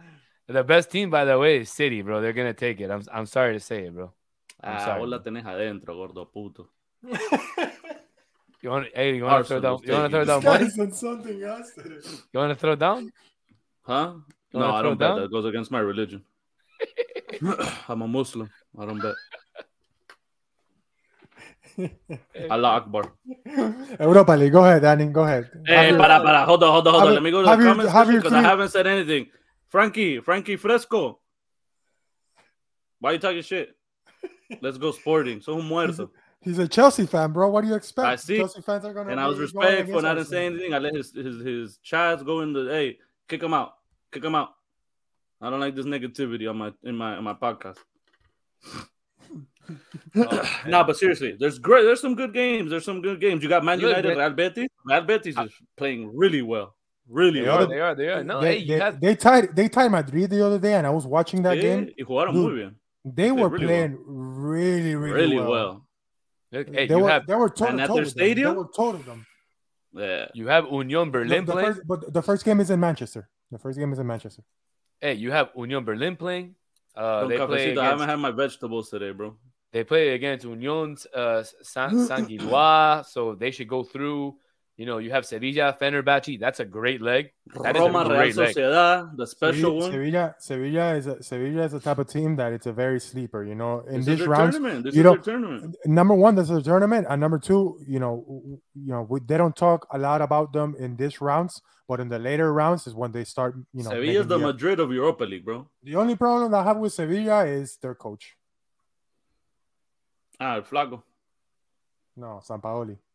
[0.47, 2.21] The best team, by the way, is City, bro.
[2.21, 2.91] They're gonna take it.
[2.91, 4.13] I'm I'm sorry to say it, bro.
[4.61, 5.01] I'm Ah, sorry.
[5.01, 6.69] vos la tenés adentro, gordo puto.
[8.63, 8.87] You want?
[8.95, 9.79] Hey, you want to throw down?
[9.85, 10.69] You want to throw down money?
[10.69, 12.01] said something else today.
[12.33, 13.11] You want to throw down?
[13.83, 14.13] Huh?
[14.53, 15.17] No, wanna I don't bet.
[15.17, 16.23] That goes against my religion.
[17.89, 18.51] I'm a Muslim.
[18.79, 19.15] I don't bet.
[22.51, 23.13] Allah Akbar.
[24.01, 24.53] Europa League.
[24.53, 25.07] Go ahead, Danny.
[25.07, 25.51] Go ahead.
[25.67, 26.45] Eh, hey, Have para, para.
[26.45, 27.15] Hold on, hold on, hold on.
[27.15, 28.87] Let me go to have the your- comment have section your because I haven't said
[28.87, 29.29] anything.
[29.69, 31.19] Frankie, Frankie Fresco.
[33.01, 33.75] Why are you talking shit?
[34.61, 35.41] Let's go sporting.
[35.41, 36.11] So muerto.
[36.43, 37.49] He's a Chelsea fan, bro.
[37.49, 38.07] What do you expect?
[38.07, 38.37] I see.
[38.37, 39.11] Chelsea fans are gonna.
[39.11, 40.75] And I was respectful and I didn't say anything.
[40.75, 43.75] I let his his his chads go in the hey, kick him out.
[44.13, 44.51] Kick him out.
[45.43, 47.79] I don't like this negativity on my in my in my podcast.
[50.17, 51.85] Oh, nah, but seriously, there's great.
[51.85, 52.71] There's some good games.
[52.71, 53.43] There's some good games.
[53.43, 54.17] You got Man United, man.
[54.19, 54.69] Real Betis.
[54.85, 56.75] Real Betis is playing really well,
[57.09, 57.63] really They well.
[57.63, 57.67] are.
[57.67, 57.95] They are.
[57.95, 58.25] They are.
[58.25, 59.01] No, they, hey, you they, have.
[59.01, 61.91] they tied they tied Madrid the other day, and I was watching that Yeah, game.
[61.97, 62.75] y jugaron Dude, muy bien,
[63.05, 65.51] They played were really playing really, really, really well.
[65.51, 65.87] well.
[66.51, 67.27] Look, hey, they you were have.
[67.27, 68.35] they were toe and at toe their with them.
[68.35, 69.27] They were toe to them.
[69.95, 71.75] Yeah, You have Union The, Berlin the playing.
[71.75, 73.29] first, but the first game is in Manchester.
[73.51, 74.43] The first game is in Manchester.
[75.03, 76.55] Hey, you have Union Berlin playing.
[76.95, 77.83] Uh, they play Cafecito, I against.
[77.83, 79.37] haven't had my vegetables today, bro.
[79.73, 84.37] They play against Union uh, San San Gillois, so they should go through.
[84.79, 86.41] You know, you have Sevilla, Fenerbahce.
[86.41, 87.33] That's a great leg.
[87.63, 88.57] That is a Roma, Real great leg.
[88.57, 89.93] Sociedad, the special Sevilla, one.
[89.93, 93.45] Sevilla, Sevilla is a, Sevilla is a type of team that it's a very sleeper.
[93.45, 94.55] You know, in This this round.
[94.85, 95.77] This you know, tournament.
[95.85, 98.25] number one, this is a tournament, and number two, you know,
[98.75, 102.09] you know, we, they don't talk a lot about them in this rounds, but in
[102.09, 103.55] the later rounds is when they start.
[103.75, 105.69] You know, Sevilla's making the the, Madrid of Europa League, bro.
[105.83, 108.37] the only problem I have with Sevilla is their coach.
[110.41, 111.03] Ah, el flaco.
[112.17, 112.97] No, Sampaoli.
[112.97, 113.12] Ah,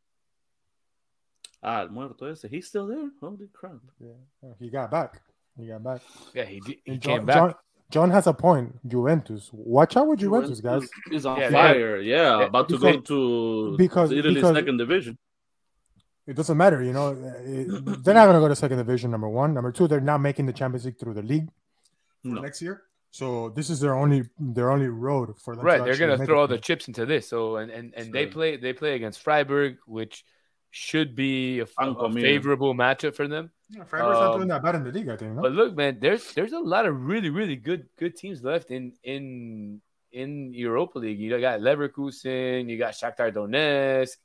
[1.63, 2.43] Ah, el muerto ese.
[2.49, 3.09] He's still there.
[3.19, 3.77] Holy crap.
[3.99, 5.21] Yeah, he got back.
[5.59, 6.01] He got back.
[6.33, 7.35] Yeah, he did, he And came John, back.
[7.35, 7.53] John,
[7.89, 8.75] John has a point.
[8.87, 9.49] Juventus.
[9.51, 10.87] Watch out with Juventus, guys.
[11.09, 11.97] He's on Yeah, fire.
[11.97, 15.17] Yeah, Yeah, about to because- go to because- Italy's because- second division.
[16.27, 17.11] It doesn't matter, you know.
[17.11, 19.09] it- they're not going to go to second division.
[19.11, 21.47] Number one, number two, they're not making the Champions League through the league
[22.23, 22.41] No.
[22.41, 22.83] next year.
[23.11, 25.65] So this is their only their only road for them.
[25.65, 26.41] Right, to they're gonna throw it.
[26.41, 27.27] all the chips into this.
[27.29, 28.33] So and and, and they Sure.
[28.33, 30.25] play they play against Freiburg, which
[30.77, 33.49] should be a, Pan a favorable matchup for them.
[33.69, 35.33] Yeah, Freiburg's not Um, doing that bad in the league, I think.
[35.33, 35.41] No?
[35.41, 38.93] But look, man, there's there's a lot of really really good good teams left in
[39.03, 41.19] in in Europa League.
[41.19, 44.15] You got Leverkusen, you got Shakhtar Donetsk.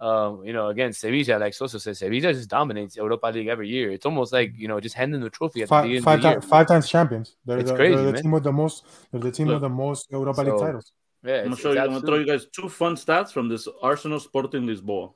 [0.00, 3.90] Um, you know, again, Sevilla, like Soso says, Sevilla just dominates Europa League every year.
[3.90, 6.22] It's almost like you know, just handing the trophy at the five, beginning five, of
[6.22, 6.40] the year.
[6.40, 7.36] five times champions.
[7.44, 8.22] They're It's the, crazy, they're the man.
[8.22, 8.86] team with the most.
[9.12, 10.92] They're the team Look, with the most Europa League titles.
[11.22, 11.82] Yeah, I'm gonna show it's you.
[11.84, 15.12] I'm gonna throw you guys two fun stats from this Arsenal Sporting Lisboa.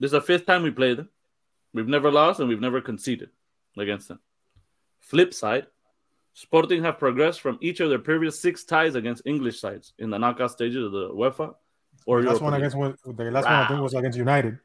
[0.00, 1.08] This is the fifth time we played them.
[1.72, 3.30] We've never lost and we've never conceded
[3.78, 4.18] against them.
[5.00, 5.66] Flip side,
[6.32, 10.18] Sporting have progressed from each of their previous six ties against English sides in the
[10.18, 11.54] knockout stages of the UEFA
[12.06, 14.58] or The last Europa one against the last one I think was against United.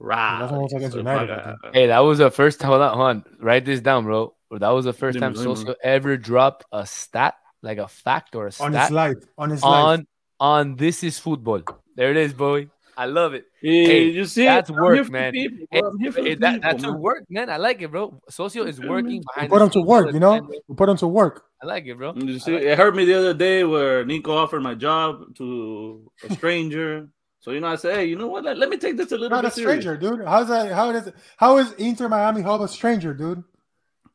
[0.00, 0.40] Right.
[0.40, 1.74] last one was against So, United, I fuck, think.
[1.74, 2.70] Hey, that was the first time.
[2.70, 3.24] Hold on, hold on.
[3.40, 4.34] Write this down, bro.
[4.50, 5.44] That was the first time dime.
[5.44, 8.66] Soso ever dropped a stat, like a fact or a stat.
[8.66, 9.16] On his life.
[9.38, 9.72] On his life.
[9.72, 10.06] on
[10.40, 11.62] on this is football.
[11.96, 12.68] There it is, boy.
[12.98, 13.44] I love it.
[13.62, 15.32] Hey, Hey, you see, that's I'm work, man.
[15.32, 15.80] people, Hey.
[15.84, 16.98] I'm here for hey, that, that's a man.
[17.00, 17.48] work, man.
[17.48, 18.20] I like it, bro.
[18.28, 20.50] Socio is working We put the him to work, you know?
[20.66, 21.44] We put him to work.
[21.62, 22.12] I like it, bro.
[22.16, 26.10] You see, like it hurt me the other day where Nico offered my job to
[26.28, 27.08] a stranger.
[27.38, 28.42] so you know, I say, "Hey, you know what?
[28.44, 30.26] Let, let me take this a little Not bit a serious." stranger, dude.
[30.26, 30.72] How's that?
[30.72, 33.44] How is how is Inter Miami help a stranger, dude?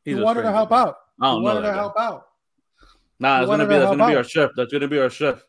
[0.04, 0.96] He's he a wanted to help out.
[1.22, 1.80] I He don't know wanted that to guy.
[1.80, 2.26] help out.
[3.20, 4.50] Nah, He it's gonna be that's gonna be our chef.
[4.56, 5.42] That's gonna be our chef.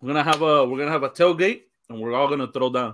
[0.00, 2.92] We're gonna have a we're gonna have a tailgate and we're all gonna throw down.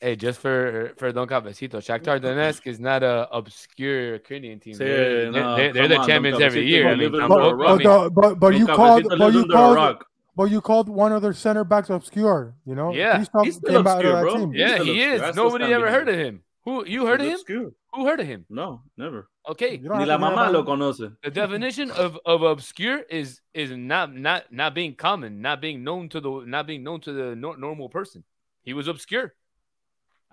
[0.00, 4.74] Hey, just for for Don Cafecito, Shakhtar Donetsk is not a obscure Ukrainian team.
[4.74, 6.88] Sí, they're, no, they're, they're the on, champions every year.
[6.88, 7.78] I mean, live come under a on, But, I rock.
[7.78, 10.02] mean, but, but, but you called but you called
[10.36, 12.54] but you called one of their center backs obscure.
[12.66, 13.18] You know, Yeah.
[13.18, 14.34] Kryvtsov He's still came out obscure, bro.
[14.36, 14.52] team.
[14.54, 15.34] yeah, still he is.
[15.34, 16.42] Nobody ever heard of him.
[16.66, 17.32] Who you heard of him?
[17.34, 17.70] obscure.
[17.96, 18.44] Who heard of him?
[18.50, 19.28] No, never.
[19.48, 21.16] Okay, Ni la mamá lo conoce.
[21.22, 26.08] the definition of, of obscure is is not not not being common, not being known
[26.10, 28.22] to the not being known to the nor- normal person.
[28.62, 29.34] He was obscure.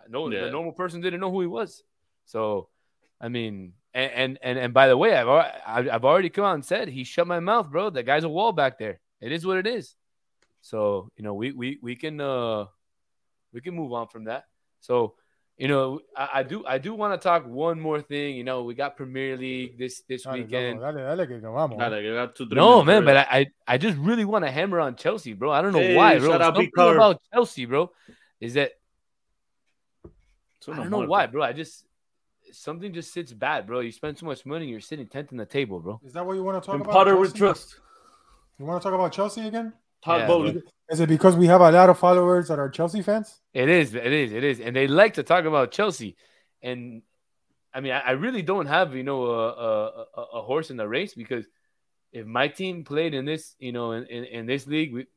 [0.09, 0.45] No, Yeah.
[0.45, 1.83] the normal person didn't know who he was.
[2.25, 2.67] So,
[3.21, 5.29] I mean, and and and, and by the way, I've
[5.65, 7.89] I've I've already come out and said he shut my mouth, bro.
[7.89, 8.99] That guy's a wall back there.
[9.21, 9.95] It is what it is.
[10.61, 12.65] So you know, we we we can uh
[13.53, 14.45] we can move on from that.
[14.81, 15.15] So
[15.57, 18.35] you know, I, I do I do want to talk one more thing.
[18.35, 20.79] You know, we got Premier League this this Dale, weekend.
[20.81, 21.79] loco, dale, dale, que vamos.
[21.79, 21.89] Eh.
[21.89, 23.17] Dale, que got two, three No, man, but.
[23.17, 25.51] I, I I just really want to hammer on Chelsea, bro.
[25.51, 26.29] I don't know Hey, why, bro.
[26.31, 26.95] shout out Something B-Carb.
[26.95, 27.91] about Chelsea, bro,
[28.41, 28.71] is that
[30.57, 31.09] It's I don't know muerte.
[31.09, 31.43] why, bro.
[31.43, 31.85] I just
[32.51, 33.79] something just sits bad, bro.
[33.81, 35.99] You spend too much money, you're sitting tenth in the table, bro.
[36.03, 36.93] Is that what you want to talk In about?
[36.93, 37.37] Potter we Chelsea?
[37.39, 37.79] trust.
[38.59, 39.73] You want to talk about Chelsea again?
[40.03, 40.51] Todd Yeah, Boehly.
[40.53, 40.61] bro.
[40.89, 43.39] Is it because we have a lot of followers that are Chelsea fans?
[43.53, 46.15] It is, it is, it is, and they like to talk about Chelsea,
[46.61, 47.01] and
[47.73, 50.77] I mean, I, I really don't have you know a, a a a horse in
[50.77, 51.45] the race because
[52.11, 55.07] if my team played in this, you know, in, in, in this league, we,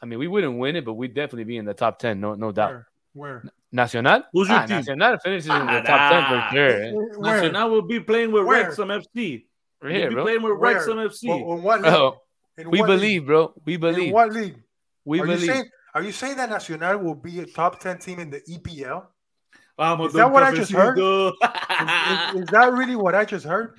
[0.00, 2.34] I mean, we wouldn't win it, but we'd definitely be in the top ten, no
[2.34, 2.70] no doubt.
[2.70, 2.86] Where?
[3.14, 3.44] Where?
[3.72, 4.76] Nacional, Who's your ah, team?
[4.76, 7.18] Nacional finishes in the Ah, top ten for sure.
[7.20, 7.40] Where?
[7.42, 8.64] Nacional will be playing with Where?
[8.66, 9.46] Wrexham FC.
[9.82, 10.22] Right We'll be bro.
[10.24, 10.74] playing with Where?
[10.74, 11.28] Wrexham FC.
[11.28, 12.14] Well, in what league?
[12.56, 13.26] Bro, In we believe, league?
[13.26, 13.52] bro.
[13.64, 14.12] We In believe.
[14.12, 14.56] what league?
[15.04, 15.40] We are believe.
[15.42, 15.70] you saying?
[15.94, 19.06] Are you saying that Nacional will be a top ten team in the EPL?
[19.76, 20.96] Vamos, Is that what I just heard?
[20.98, 22.34] Cafecito.
[22.36, 23.74] Is, is that really what I just heard?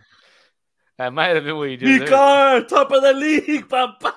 [0.98, 2.06] that might have been what you just heard.
[2.08, 4.14] Picard, top of the league, papa.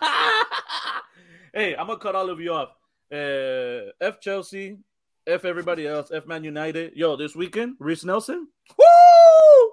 [1.55, 2.71] hey, I'm gonna cut all of you off.
[3.13, 4.79] Uh, F Chelsea,
[5.27, 6.93] F everybody else, F Man United.
[6.97, 8.49] Yo, this weekend, Reiss Nelson.
[8.77, 9.71] Woo!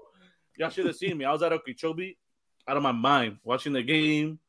[0.58, 1.26] Y'all should have seen me.
[1.26, 2.18] I was at Okeechobee,
[2.68, 4.40] out of my mind, watching the game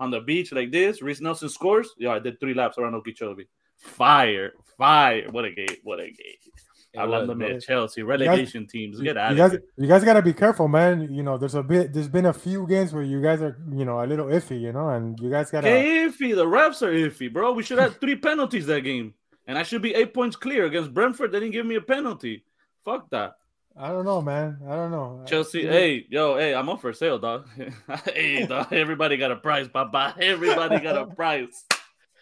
[0.00, 1.02] on the beach like this.
[1.02, 1.90] Reiss Nelson scores.
[1.98, 3.46] Yeah, I did three laps around Okeechobee.
[3.76, 5.26] Fire, fire!
[5.30, 5.76] What a game!
[5.84, 6.52] What a game!
[6.98, 7.60] I love de bro.
[7.60, 9.00] Chelsea relegation teams.
[9.00, 9.62] Get out you of guys, here.
[9.76, 11.12] you guys gotta be careful, man.
[11.12, 13.84] You know, there's a bit, there's been a few games where you guys are, you
[13.84, 15.68] know, a little iffy, you know, and you guys gotta.
[15.68, 16.34] Hey, iffy.
[16.34, 17.52] The refs are iffy, bro.
[17.52, 19.14] We should have three penalties that game,
[19.46, 21.30] and I should be eight points clear against Brentford.
[21.30, 22.44] They didn't give me a penalty.
[22.84, 23.34] Fuck that.
[23.82, 24.58] I don't know, man.
[24.68, 25.24] I don't know.
[25.26, 27.48] Chelsea, You- hey, yo, hey, I'm up for sale, dog.
[28.14, 28.72] hey, dog.
[28.72, 30.14] Everybody got a price, papa.
[30.20, 31.64] Everybody got a price.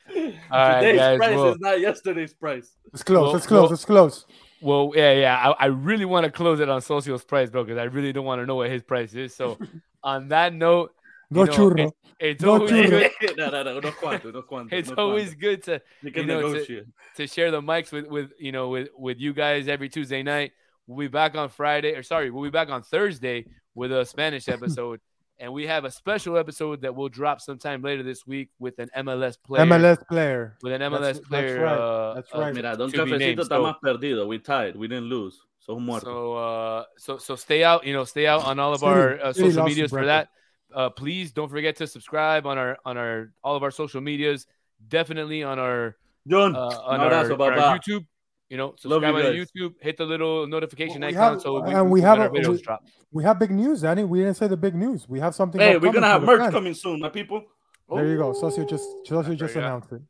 [0.16, 1.18] All right, Today's guys.
[1.18, 2.70] price Well, is not yesterday's price.
[2.94, 3.26] It's close.
[3.26, 3.62] Well- it's close.
[3.64, 4.24] well- it's close.
[4.60, 5.36] well, yeah, yeah.
[5.58, 8.24] I, I really want to close it on Socio's price, bro, because I really don't
[8.24, 9.34] want to know what his price is.
[9.34, 9.58] So,
[10.04, 10.92] on that note,
[11.30, 11.92] No know, churro.
[12.20, 13.10] it's No always churro.
[13.20, 13.36] good.
[13.36, 14.76] no, no, no, no quanto, no quanto.
[14.76, 15.40] It's no always quanto.
[15.40, 16.84] good to You you know, to-
[17.16, 20.52] to share the mics with with you know with with you guys every Tuesday night.
[20.88, 24.48] We'll be back on Friday, or sorry, we'll be back on Thursday with a Spanish
[24.56, 25.00] episode,
[25.38, 28.88] and we have a special episode that will drop sometime later this week with an
[28.96, 29.64] MLS player.
[29.66, 30.56] MLS player.
[30.62, 31.60] with an MLS That's- that's player.
[31.62, 31.78] right.
[31.78, 32.54] uh, That's uh, right.
[32.54, 34.26] Mira, Don to Cafecito está So- más perdido.
[34.26, 34.74] We tied.
[34.76, 35.38] We didn't lose.
[35.60, 36.06] So muerto.
[36.06, 39.32] So uh so so stay out, you know, stay out on all of our uh,
[39.34, 40.30] City social lost medias to for that.
[40.74, 44.46] Uh please don't forget to subscribe on our on our all of our social medias.
[44.88, 47.78] Definitely on our John, uh on, our, abrazo, our.
[47.78, 48.06] YouTube.
[48.48, 49.50] You know, Love subscribe you on guys.
[49.54, 52.26] YouTube, hit the little notification We icon have- so we, and we when have our
[52.26, 52.82] a- videos we- drop.
[53.12, 54.04] We have big news, Danny.
[54.04, 55.06] We didn't say the big news.
[55.08, 55.60] We have something.
[55.60, 56.54] Hey, we're gonna have the merch fans.
[56.54, 57.44] coming soon, my people.
[57.90, 58.32] There you go.
[58.32, 59.74] Socio just Socio just There you go.
[59.76, 60.02] announced it.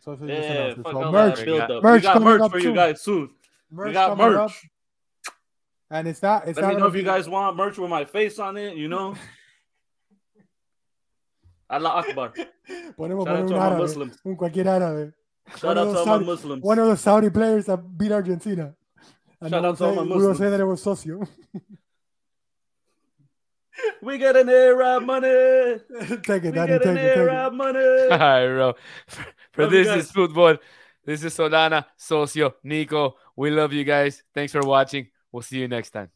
[0.00, 0.82] Socio just Yeah, announced it.
[0.82, 1.82] fuck So all merch, that build up.
[1.82, 3.30] merch we got coming merch up for you guys soon.
[3.70, 4.36] merch we got merch.
[4.38, 4.50] up.
[5.90, 6.48] And it's not.
[6.48, 8.56] It's Let not me know gonna if you guys want merch with my face on
[8.56, 8.76] it.
[8.76, 9.14] You know.
[11.70, 12.32] Allah Akbar.
[12.98, 14.18] Ponemos Shout out poner to un all my árabe, Muslims.
[14.24, 15.12] un cualquier árabe.
[15.50, 16.62] Shout One out of to all those my Muslims.
[16.62, 18.74] One of the Saudi players that beat Argentina.
[19.40, 21.22] And Shout out to all we'll my say- We will say that it was socio.
[24.00, 25.28] We got an Arab money.
[26.22, 26.66] take We it, Danny.
[26.68, 27.14] get Take an it.
[27.14, 27.18] Take it.
[27.18, 27.78] Arab money.
[28.10, 28.74] All right, bro.
[29.08, 30.04] For, for this guys.
[30.04, 30.56] is football.
[31.04, 33.16] This is Solana, Socio, Nico.
[33.36, 34.22] We love you guys.
[34.32, 35.08] Thanks for watching.
[35.32, 36.10] We'll see you next time.